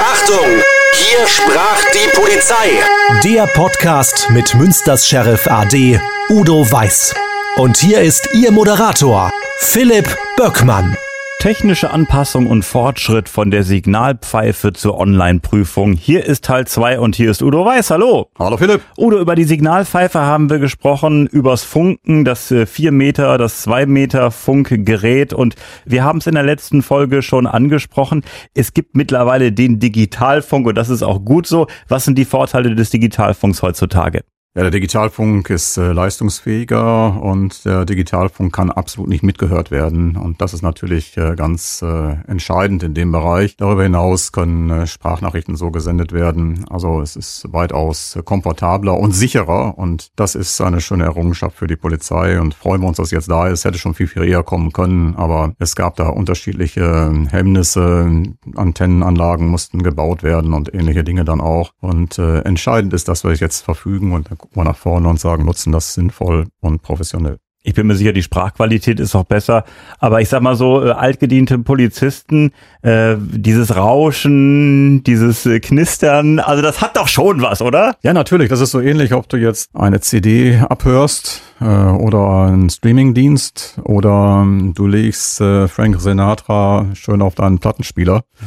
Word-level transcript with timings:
Achtung! 0.00 0.62
Hier 0.94 1.26
sprach 1.26 1.84
die 1.92 2.08
Polizei. 2.16 2.82
Der 3.22 3.46
Podcast 3.46 4.28
mit 4.30 4.54
Münsters 4.54 5.06
Sheriff 5.06 5.46
AD 5.46 6.00
Udo 6.30 6.70
Weiß. 6.70 7.14
Und 7.56 7.76
hier 7.76 8.00
ist 8.00 8.28
Ihr 8.32 8.50
Moderator, 8.50 9.30
Philipp 9.58 10.16
Böckmann. 10.36 10.96
Technische 11.40 11.90
Anpassung 11.90 12.48
und 12.48 12.66
Fortschritt 12.66 13.26
von 13.26 13.50
der 13.50 13.62
Signalpfeife 13.62 14.74
zur 14.74 14.98
Online-Prüfung. 14.98 15.94
Hier 15.94 16.26
ist 16.26 16.44
Teil 16.44 16.66
2 16.66 17.00
und 17.00 17.16
hier 17.16 17.30
ist 17.30 17.40
Udo 17.40 17.64
Weiß. 17.64 17.90
Hallo. 17.90 18.28
Hallo 18.38 18.58
Philipp. 18.58 18.82
Udo, 18.98 19.18
über 19.18 19.34
die 19.36 19.44
Signalpfeife 19.44 20.20
haben 20.20 20.50
wir 20.50 20.58
gesprochen, 20.58 21.26
übers 21.26 21.64
Funken, 21.64 22.26
das 22.26 22.52
4 22.66 22.92
Meter, 22.92 23.38
das 23.38 23.62
2 23.62 23.86
Meter 23.86 24.30
Funkgerät 24.30 25.32
und 25.32 25.54
wir 25.86 26.04
haben 26.04 26.18
es 26.18 26.26
in 26.26 26.34
der 26.34 26.42
letzten 26.42 26.82
Folge 26.82 27.22
schon 27.22 27.46
angesprochen. 27.46 28.22
Es 28.52 28.74
gibt 28.74 28.94
mittlerweile 28.94 29.50
den 29.50 29.78
Digitalfunk 29.80 30.66
und 30.66 30.74
das 30.74 30.90
ist 30.90 31.02
auch 31.02 31.24
gut 31.24 31.46
so. 31.46 31.68
Was 31.88 32.04
sind 32.04 32.18
die 32.18 32.26
Vorteile 32.26 32.74
des 32.74 32.90
Digitalfunks 32.90 33.62
heutzutage? 33.62 34.24
Ja, 34.56 34.62
der 34.62 34.72
Digitalfunk 34.72 35.48
ist 35.48 35.76
äh, 35.76 35.92
leistungsfähiger 35.92 37.22
und 37.22 37.64
der 37.64 37.84
Digitalfunk 37.84 38.52
kann 38.52 38.72
absolut 38.72 39.08
nicht 39.08 39.22
mitgehört 39.22 39.70
werden. 39.70 40.16
Und 40.16 40.42
das 40.42 40.54
ist 40.54 40.62
natürlich 40.62 41.16
äh, 41.16 41.36
ganz 41.36 41.82
äh, 41.82 42.16
entscheidend 42.26 42.82
in 42.82 42.92
dem 42.92 43.12
Bereich. 43.12 43.56
Darüber 43.56 43.84
hinaus 43.84 44.32
können 44.32 44.68
äh, 44.70 44.86
Sprachnachrichten 44.88 45.54
so 45.54 45.70
gesendet 45.70 46.10
werden. 46.10 46.64
Also 46.68 47.00
es 47.00 47.14
ist 47.14 47.44
weitaus 47.52 48.18
komfortabler 48.24 48.98
und 48.98 49.12
sicherer. 49.12 49.78
Und 49.78 50.10
das 50.16 50.34
ist 50.34 50.60
eine 50.60 50.80
schöne 50.80 51.04
Errungenschaft 51.04 51.56
für 51.56 51.68
die 51.68 51.76
Polizei. 51.76 52.40
Und 52.40 52.54
freuen 52.54 52.80
wir 52.80 52.88
uns, 52.88 52.96
dass 52.96 53.12
jetzt 53.12 53.30
da 53.30 53.46
ist. 53.46 53.64
Hätte 53.64 53.78
schon 53.78 53.94
viel, 53.94 54.08
viel 54.08 54.24
eher 54.24 54.42
kommen 54.42 54.72
können. 54.72 55.14
Aber 55.14 55.54
es 55.60 55.76
gab 55.76 55.94
da 55.94 56.08
unterschiedliche 56.08 57.12
Hemmnisse. 57.30 58.24
Antennenanlagen 58.56 59.46
mussten 59.46 59.80
gebaut 59.84 60.24
werden 60.24 60.54
und 60.54 60.74
ähnliche 60.74 61.04
Dinge 61.04 61.24
dann 61.24 61.40
auch. 61.40 61.70
Und 61.78 62.18
äh, 62.18 62.40
entscheidend 62.40 62.94
ist, 62.94 63.06
dass 63.06 63.22
wir 63.22 63.32
jetzt 63.32 63.60
verfügen 63.60 64.12
und 64.12 64.28
gucken 64.40 64.56
wir 64.56 64.64
nach 64.64 64.76
vorne 64.76 65.08
und 65.08 65.20
sagen, 65.20 65.44
nutzen 65.44 65.72
das 65.72 65.94
sinnvoll 65.94 66.46
und 66.60 66.82
professionell. 66.82 67.38
Ich 67.62 67.74
bin 67.74 67.86
mir 67.86 67.94
sicher, 67.94 68.14
die 68.14 68.22
Sprachqualität 68.22 68.98
ist 69.00 69.14
auch 69.14 69.24
besser. 69.24 69.64
Aber 69.98 70.22
ich 70.22 70.30
sag 70.30 70.40
mal 70.40 70.56
so, 70.56 70.82
äh, 70.82 70.92
altgediente 70.92 71.58
Polizisten, 71.58 72.52
äh, 72.80 73.16
dieses 73.18 73.76
Rauschen, 73.76 75.02
dieses 75.04 75.44
äh, 75.44 75.60
Knistern, 75.60 76.38
also 76.38 76.62
das 76.62 76.80
hat 76.80 76.96
doch 76.96 77.06
schon 77.06 77.42
was, 77.42 77.60
oder? 77.60 77.96
Ja, 78.02 78.14
natürlich. 78.14 78.48
Das 78.48 78.62
ist 78.62 78.70
so 78.70 78.80
ähnlich, 78.80 79.12
ob 79.12 79.28
du 79.28 79.36
jetzt 79.36 79.68
eine 79.74 80.00
CD 80.00 80.56
abhörst 80.56 81.42
äh, 81.60 81.64
oder 81.66 82.46
einen 82.46 82.70
Streamingdienst 82.70 83.78
oder 83.84 84.40
ähm, 84.42 84.72
du 84.74 84.86
legst 84.86 85.42
äh, 85.42 85.68
Frank 85.68 86.00
Sinatra 86.00 86.86
schön 86.94 87.20
auf 87.20 87.34
deinen 87.34 87.58
Plattenspieler. 87.58 88.22
Ja 88.40 88.46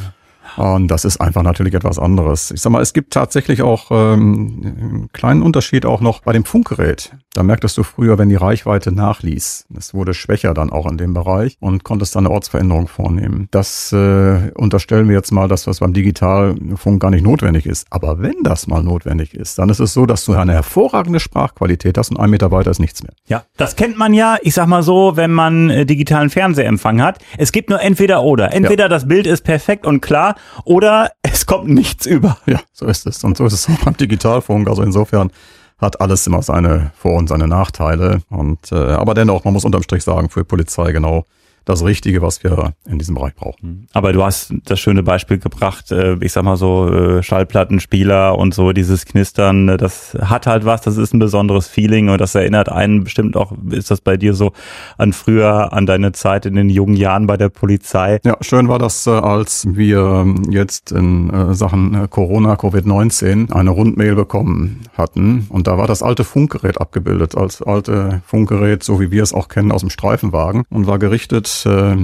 und 0.58 0.88
das 0.88 1.06
ist 1.06 1.20
einfach 1.20 1.44
natürlich 1.44 1.74
etwas 1.74 2.00
anderes. 2.00 2.52
Ich 2.52 2.62
sag 2.62 2.72
mal, 2.72 2.82
es 2.82 2.94
gibt 2.94 3.14
tatsächlich 3.14 3.62
auch 3.62 3.92
ähm, 3.92 4.62
einen 4.64 5.10
kleinen 5.14 5.42
Unterschied 5.42 5.86
auch 5.86 6.02
noch 6.02 6.22
bei 6.22 6.34
dem 6.34 6.46
Funkgerät. 6.46 7.16
Da 7.34 7.42
merktest 7.42 7.78
du 7.78 7.84
früher, 7.84 8.18
wenn 8.20 8.30
die 8.30 8.36
Reichweite 8.36 8.92
nachließ. 8.92 9.66
Es 9.76 9.94
wurde 9.94 10.14
schwächer 10.14 10.54
dann 10.54 10.70
auch 10.70 10.90
in 10.90 10.98
dem 10.98 11.16
Bereich 11.16 11.58
und 11.60 11.84
konntest 11.84 12.16
dann 12.16 12.28
eine 12.28 12.34
Ortsveränderung 12.34 12.88
vornehmen. 12.88 13.48
Das 13.50 13.92
äh, 13.92 14.52
unterstellen 14.56 15.08
wir 15.08 15.16
jetzt 15.16 15.32
mal, 15.32 15.48
dass 15.48 15.64
das 15.64 15.80
beim 15.80 15.94
Digitalfunk 15.94 17.02
gar 17.02 17.10
nicht 17.10 17.24
notwendig 17.24 17.66
ist. 17.66 17.88
Aber 17.90 18.22
wenn 18.22 18.44
das 18.44 18.68
mal 18.68 18.84
notwendig 18.84 19.34
ist, 19.34 19.58
dann 19.58 19.70
ist 19.70 19.80
es 19.80 19.94
so, 19.94 20.06
dass 20.06 20.26
du 20.26 20.34
eine 20.34 20.54
hervorragende 20.54 21.20
Sprachqualität 21.20 21.98
hast 21.98 22.12
und 22.12 22.20
ein 22.20 22.30
Meter 22.30 22.52
weiter 22.52 22.70
ist 22.70 22.80
nichts 22.80 23.02
mehr. 23.02 23.14
Ja, 23.28 23.46
das 23.58 23.76
kennt 23.76 23.98
man 23.98 24.14
ja, 24.14 24.38
ich 24.42 24.54
sag 24.54 24.68
mal 24.68 24.84
so, 24.84 25.16
wenn 25.16 25.32
man 25.32 25.72
äh, 25.72 25.86
digitalen 25.86 26.30
Fernsehempfang 26.30 27.02
hat. 27.02 27.18
Es 27.38 27.52
gibt 27.52 27.70
nur 27.70 27.82
entweder 27.82 28.22
oder. 28.22 28.54
Entweder 28.54 28.86
ja. 28.86 28.90
das 28.90 29.08
Bild 29.08 29.26
ist 29.26 29.44
perfekt 29.44 29.88
und 29.88 30.02
klar 30.02 30.36
oder 30.64 31.12
es 31.22 31.46
kommt 31.46 31.70
nichts 31.70 32.06
über. 32.06 32.38
Ja, 32.46 32.62
so 32.72 32.86
ist 32.86 33.08
es. 33.08 33.24
Und 33.24 33.38
so 33.38 33.46
ist 33.46 33.54
es 33.54 33.70
auch 33.70 33.84
beim 33.84 33.98
Digitalfunk. 33.98 34.68
Also 34.68 34.84
insofern 34.84 35.32
hat 35.80 36.00
alles 36.02 36.26
immer 36.28 36.42
seine 36.42 36.92
Vor- 36.98 37.18
und 37.18 37.28
seine 37.28 37.48
Nachteile. 37.48 38.22
Und 38.30 38.72
äh, 38.72 38.76
aber 38.76 39.14
dennoch, 39.14 39.44
man 39.44 39.54
muss 39.54 39.66
unterm 39.66 39.84
Strich 39.84 40.04
sagen, 40.04 40.30
für 40.30 40.46
Polizei 40.46 40.92
genau 40.92 41.26
das 41.66 41.84
Richtige, 41.84 42.22
was 42.22 42.44
wir 42.44 42.74
in 42.88 43.00
diesem 43.00 43.16
Bereich 43.16 43.36
brauchen. 43.36 43.68
Mhm. 43.68 43.88
Aber 43.94 44.14
du 44.14 44.24
hast 44.24 44.54
das 44.66 44.80
schöne 44.80 45.04
Beispiel 45.04 45.38
gebracht, 45.38 45.92
äh, 45.92 46.18
ich 46.20 46.34
sag 46.34 46.44
mal 46.44 46.58
so 46.58 46.90
äh, 46.90 47.24
Schallplattenspieler 47.24 48.38
und 48.38 48.54
so 48.54 48.74
dieses 48.74 49.06
Knistern, 49.06 49.70
äh, 49.70 49.78
das 49.78 50.18
hat 50.22 50.48
halt 50.48 50.66
was, 50.66 50.82
das 50.82 50.98
ist 50.98 51.14
ein 51.14 51.20
besonderes 51.20 51.68
Feeling 51.68 52.10
und 52.10 52.20
das 52.20 52.36
erinnert 52.36 52.70
einen 52.70 53.04
bestimmt 53.04 53.38
auch, 53.38 53.54
ist 53.70 53.92
das 53.92 54.02
bei 54.02 54.18
dir 54.18 54.34
so 54.34 54.52
an 54.98 55.14
früher, 55.14 55.74
an 55.74 55.86
deine 55.86 56.12
Zeit 56.12 56.46
in 56.46 56.56
den 56.56 56.70
jungen 56.70 56.96
Jahren 56.96 57.28
bei 57.28 57.38
der 57.38 57.50
Polizei? 57.50 58.20
Ja, 58.26 58.38
schön 58.42 58.68
war 58.68 58.80
das, 58.80 59.08
als 59.08 59.66
wir 59.70 60.00
ähm, 60.00 60.44
jetzt 60.50 60.92
in 60.92 61.54
Sachen 61.54 62.10
Corona, 62.10 62.56
Covid-19 62.56 63.52
eine 63.52 63.70
Rundmail 63.70 64.16
bekommen 64.16 64.82
hatten 64.98 65.48
und 65.50 65.68
da 65.68 65.78
war 65.78 65.88
das 65.88 66.04
alte 66.04 66.24
Funkgerät 66.24 66.80
abgebildet, 66.80 67.36
als 67.36 67.62
alte 67.62 68.22
Funkgerät, 68.26 68.84
so 68.84 69.00
wie 69.00 69.12
wir 69.12 69.24
es 69.24 69.34
auch 69.34 69.48
kennen 69.48 69.72
aus 69.72 69.82
dem 69.82 69.90
Streifenwagen 69.90 70.64
und 70.70 70.88
war 70.88 71.00
gerichtet 71.00 71.53
äh, 71.66 71.96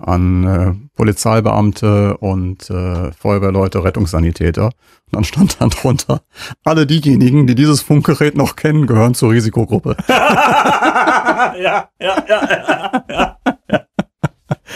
an 0.00 0.44
äh, 0.44 0.74
Polizeibeamte 0.96 2.16
und 2.18 2.68
äh, 2.70 3.12
Feuerwehrleute, 3.12 3.84
Rettungssanitäter. 3.84 4.66
Und 4.66 4.72
dann 5.10 5.24
stand 5.24 5.60
dann 5.60 5.70
drunter, 5.70 6.22
alle 6.64 6.86
diejenigen, 6.86 7.46
die 7.46 7.54
dieses 7.54 7.82
Funkgerät 7.82 8.36
noch 8.36 8.56
kennen, 8.56 8.86
gehören 8.86 9.14
zur 9.14 9.30
Risikogruppe. 9.30 9.96
ja, 10.08 11.54
ja, 11.58 11.88
ja, 12.00 12.24
ja, 12.28 13.04
ja. 13.08 13.31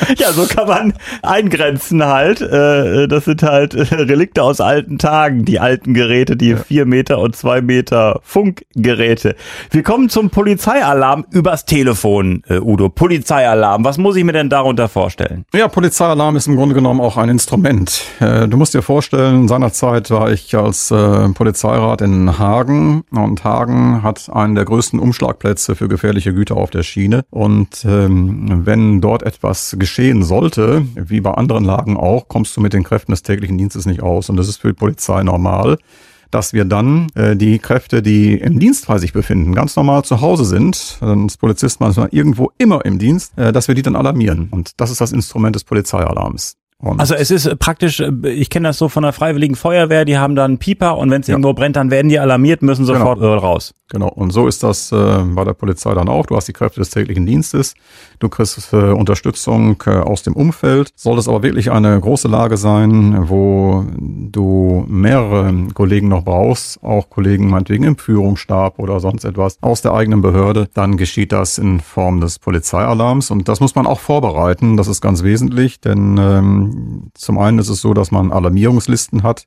ja, 0.19 0.33
so 0.33 0.47
kann 0.47 0.69
man 0.69 0.95
eingrenzen 1.23 2.05
halt. 2.05 2.41
Äh, 2.41 3.09
das 3.09 3.25
sind 3.25 3.43
halt 3.43 3.75
äh, 3.75 3.95
Relikte 3.95 4.43
aus 4.43 4.61
alten 4.61 4.99
Tagen, 4.99 5.45
die 5.45 5.61
alten 5.61 5.95
Geräte, 5.95 6.37
die 6.37 6.57
vier 6.57 6.87
Meter 6.87 7.19
und 7.19 7.37
zwei 7.37 7.61
Meter 7.61 8.21
Funkgeräte. 8.23 9.37
Wir 9.71 9.83
kommen 9.83 10.09
zum 10.09 10.31
Polizeialarm 10.31 11.27
übers 11.31 11.65
Telefon, 11.65 12.43
äh, 12.49 12.59
Udo. 12.59 12.89
Polizeialarm, 12.89 13.85
was 13.85 13.99
muss 13.99 14.17
ich 14.17 14.25
mir 14.25 14.33
denn 14.33 14.51
darunter 14.51 14.89
vorstellen? 14.89 15.45
Ja, 15.55 15.69
Polizeialarm 15.69 16.37
ist 16.37 16.47
im 16.47 16.57
Grunde 16.57 16.75
genommen 16.75 17.01
auch 17.01 17.17
ein 17.17 17.29
Instrument. 17.29 18.05
Du 18.21 18.57
musst 18.57 18.75
dir 18.75 18.83
vorstellen, 18.83 19.49
seinerzeit 19.49 20.11
war 20.11 20.31
ich 20.31 20.55
als 20.55 20.89
Polizeirat 20.89 22.01
in 22.01 22.39
Hagen 22.39 23.05
und 23.11 23.45
Hagen 23.45 24.03
hat 24.03 24.31
einen 24.31 24.55
der 24.55 24.65
größten 24.65 24.99
Umschlagplätze 24.99 25.75
für 25.75 25.89
gefährliche 25.89 26.33
Güter 26.35 26.57
auf 26.57 26.71
der 26.71 26.83
Schiene. 26.83 27.25
Und 27.31 27.85
ähm, 27.85 28.63
wenn 28.65 29.01
dort 29.01 29.23
etwas 29.23 29.77
geschehen 29.87 30.25
sollte, 30.25 30.85
wie 30.97 31.21
bei 31.21 31.31
anderen 31.31 31.65
Lagen 31.65 31.97
auch, 31.97 32.27
kommst 32.27 32.57
du 32.57 32.61
mit 32.61 32.73
den 32.73 32.83
Kräften 32.83 33.13
des 33.13 33.23
täglichen 33.23 33.57
Dienstes 33.57 33.87
nicht 33.87 34.03
aus. 34.03 34.29
Und 34.29 34.37
das 34.37 34.49
ist 34.49 34.57
für 34.57 34.69
die 34.69 34.75
Polizei 34.75 35.23
normal 35.23 35.79
dass 36.33 36.53
wir 36.53 36.65
dann 36.65 37.07
äh, 37.15 37.37
die 37.37 37.61
Kräfte, 37.61 38.03
die 38.03 38.35
im 38.35 38.59
Dienstfall 38.59 38.99
sich 38.99 39.13
befinden, 39.13 39.55
ganz 39.55 39.77
normal 39.77 40.05
zu 40.05 40.21
Hause 40.21 40.45
sind, 40.45 40.99
ist 41.29 41.39
Polizist 41.39 41.79
manchmal 41.79 42.09
irgendwo 42.11 42.51
immer 42.59 42.85
im 42.85 42.99
Dienst, 42.99 43.39
äh, 43.39 43.53
dass 43.53 43.69
wir 43.69 43.77
die 43.77 43.83
dann 43.83 43.95
alarmieren. 43.95 44.49
Und 44.51 44.73
das 44.81 44.91
ist 44.91 45.01
das 45.01 45.13
Instrument 45.13 45.55
des 45.55 45.63
Polizeialarms. 45.63 46.57
Und 46.79 47.01
also 47.01 47.15
es 47.15 47.31
ist 47.31 47.59
praktisch, 47.59 48.01
äh, 48.01 48.11
ich 48.29 48.51
kenne 48.51 48.69
das 48.69 48.79
so 48.79 48.89
von 48.91 49.03
der 49.03 49.13
Freiwilligen 49.13 49.57
Feuerwehr, 49.57 50.05
die 50.05 50.19
haben 50.19 50.37
dann 50.37 50.53
einen 50.53 50.59
Pieper 50.59 50.99
und 50.99 51.11
wenn 51.11 51.23
es 51.23 51.27
ja. 51.27 51.33
irgendwo 51.33 51.55
brennt, 51.55 51.77
dann 51.77 51.91
werden 51.91 52.11
die 52.11 52.19
alarmiert, 52.19 52.61
müssen 52.61 52.85
genau. 52.85 52.99
sofort 52.99 53.21
genau. 53.21 53.39
raus. 53.39 53.73
Genau, 53.89 54.09
und 54.09 54.33
so 54.33 54.49
ist 54.49 54.63
das 54.63 54.91
äh, 54.93 55.23
bei 55.25 55.45
der 55.45 55.55
Polizei 55.55 55.95
dann 55.95 56.09
auch. 56.09 56.27
Du 56.27 56.37
hast 56.37 56.49
die 56.49 56.53
Kräfte 56.53 56.81
des 56.81 56.91
täglichen 56.91 57.25
Dienstes, 57.25 57.75
du 58.19 58.29
kriegst 58.29 58.73
äh, 58.73 58.77
Unterstützung 58.77 59.83
äh, 59.87 59.91
aus 59.91 60.23
dem 60.23 60.35
Umfeld. 60.35 60.91
Soll 60.97 61.19
es 61.19 61.29
aber 61.29 61.43
wirklich 61.43 61.71
eine 61.71 61.99
große 61.99 62.29
Lage 62.29 62.57
sein, 62.57 63.29
wo 63.29 63.87
du 63.97 64.85
mehrere 64.89 65.69
Kollegen 65.73 66.09
noch 66.09 66.25
brauchst, 66.25 66.83
auch 66.83 67.09
Kollegen 67.09 67.49
meinetwegen 67.49 67.85
im 67.85 67.97
Führungsstab 67.97 68.79
oder 68.81 69.01
sonst 69.01 69.25
etwas 69.25 69.57
aus 69.63 69.83
der 69.83 69.95
eigenen 69.95 70.21
Behörde, 70.21 70.69
dann 70.75 70.97
geschieht 70.97 71.33
das 71.33 71.57
in 71.57 71.81
Form 71.81 72.21
des 72.21 72.39
Polizeialarms 72.39 73.31
und 73.31 73.49
das 73.49 73.61
muss 73.61 73.77
man 73.77 73.87
auch 73.87 74.01
vorbereiten. 74.01 74.77
Das 74.77 74.89
ist 74.89 75.01
ganz 75.01 75.23
wesentlich, 75.23 75.81
denn 75.81 76.19
ähm, 76.19 76.66
zum 77.15 77.39
einen 77.39 77.59
ist 77.59 77.69
es 77.69 77.81
so, 77.81 77.95
dass 77.95 78.11
man 78.11 78.33
Alarmierungslisten 78.33 79.23
hat, 79.23 79.45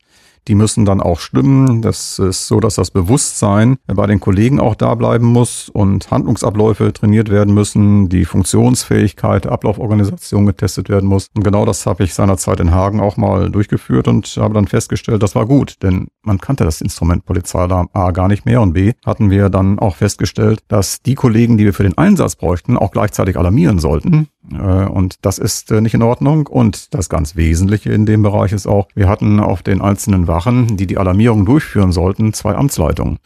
die 0.48 0.56
müssen 0.56 0.86
dann 0.86 1.02
auch 1.02 1.20
stimmen. 1.20 1.82
Das 1.82 2.18
ist 2.20 2.48
so, 2.48 2.60
dass 2.60 2.76
das 2.76 2.92
Bewusstsein 2.92 3.78
bei 3.88 4.08
den 4.08 4.20
Kollegen 4.20 4.60
auch 4.60 4.76
da 4.76 4.96
bleiben 4.96 5.28
muss 5.28 5.70
und 5.70 6.10
Handlungsabläufe 6.10 6.92
trainiert 6.94 7.30
werden 7.30 7.54
müssen, 7.54 8.10
die 8.10 8.26
Funktionsfähigkeit, 8.26 9.48
Ablauforganisation 9.48 10.46
getestet 10.46 10.90
werden 10.90 11.08
muss. 11.08 11.28
Und 11.36 11.44
genau 11.44 11.66
das 11.66 11.86
habe 11.86 12.04
ich 12.04 12.14
seinerzeit 12.14 12.60
in 12.60 12.72
Hagen 12.72 13.00
auch 13.00 13.18
mal 13.18 13.52
durchgeführt 13.52 14.08
und 14.08 14.26
habe 14.38 14.54
dann 14.54 14.68
festgestellt, 14.68 15.22
das 15.22 15.36
war 15.36 15.46
gut, 15.46 15.76
denn 15.84 16.08
man 16.24 16.40
kannte 16.40 16.64
das 16.64 16.82
Instrument 16.82 17.26
Polizeialarm 17.26 17.90
A 17.94 18.12
gar 18.12 18.28
nicht 18.28 18.46
mehr 18.46 18.62
und 18.62 18.74
B 18.74 18.94
hatten 19.06 19.30
wir 19.30 19.50
dann 19.50 19.80
auch 19.80 19.96
festgestellt, 19.96 20.62
dass 20.68 21.02
die 21.02 21.16
Kollegen, 21.16 21.58
die 21.58 21.66
wir 21.66 21.74
für 21.74 21.84
den 21.84 21.98
Einsatz 21.98 22.36
bräuchten, 22.36 22.78
auch 22.78 22.92
gleichzeitig 22.92 23.38
alarmieren 23.38 23.80
sollten. 23.80 24.30
Äh, 24.54 24.86
und 24.86 25.26
das 25.26 25.38
ist 25.38 25.72
äh, 25.72 25.82
nicht 25.82 25.94
in 25.94 26.02
Ordnung. 26.02 26.48
Und 26.48 26.94
das 26.94 27.10
ganz 27.10 27.36
Wesentliche 27.36 27.92
in 27.92 28.06
dem 28.06 28.22
Bereich 28.22 28.52
ist 28.52 28.68
auch, 28.68 28.88
wir 28.96 29.08
hatten 29.08 29.40
auf 29.40 29.64
den 29.64 29.82
einzelnen 29.82 30.28
Wachen, 30.28 30.78
die 30.78 30.88
die 30.88 30.98
Alarmierung 30.98 31.46
durchführen 31.46 31.92
sollten, 31.92 32.34
zwei 32.34 32.56
Amtsleitungen. 32.56 33.20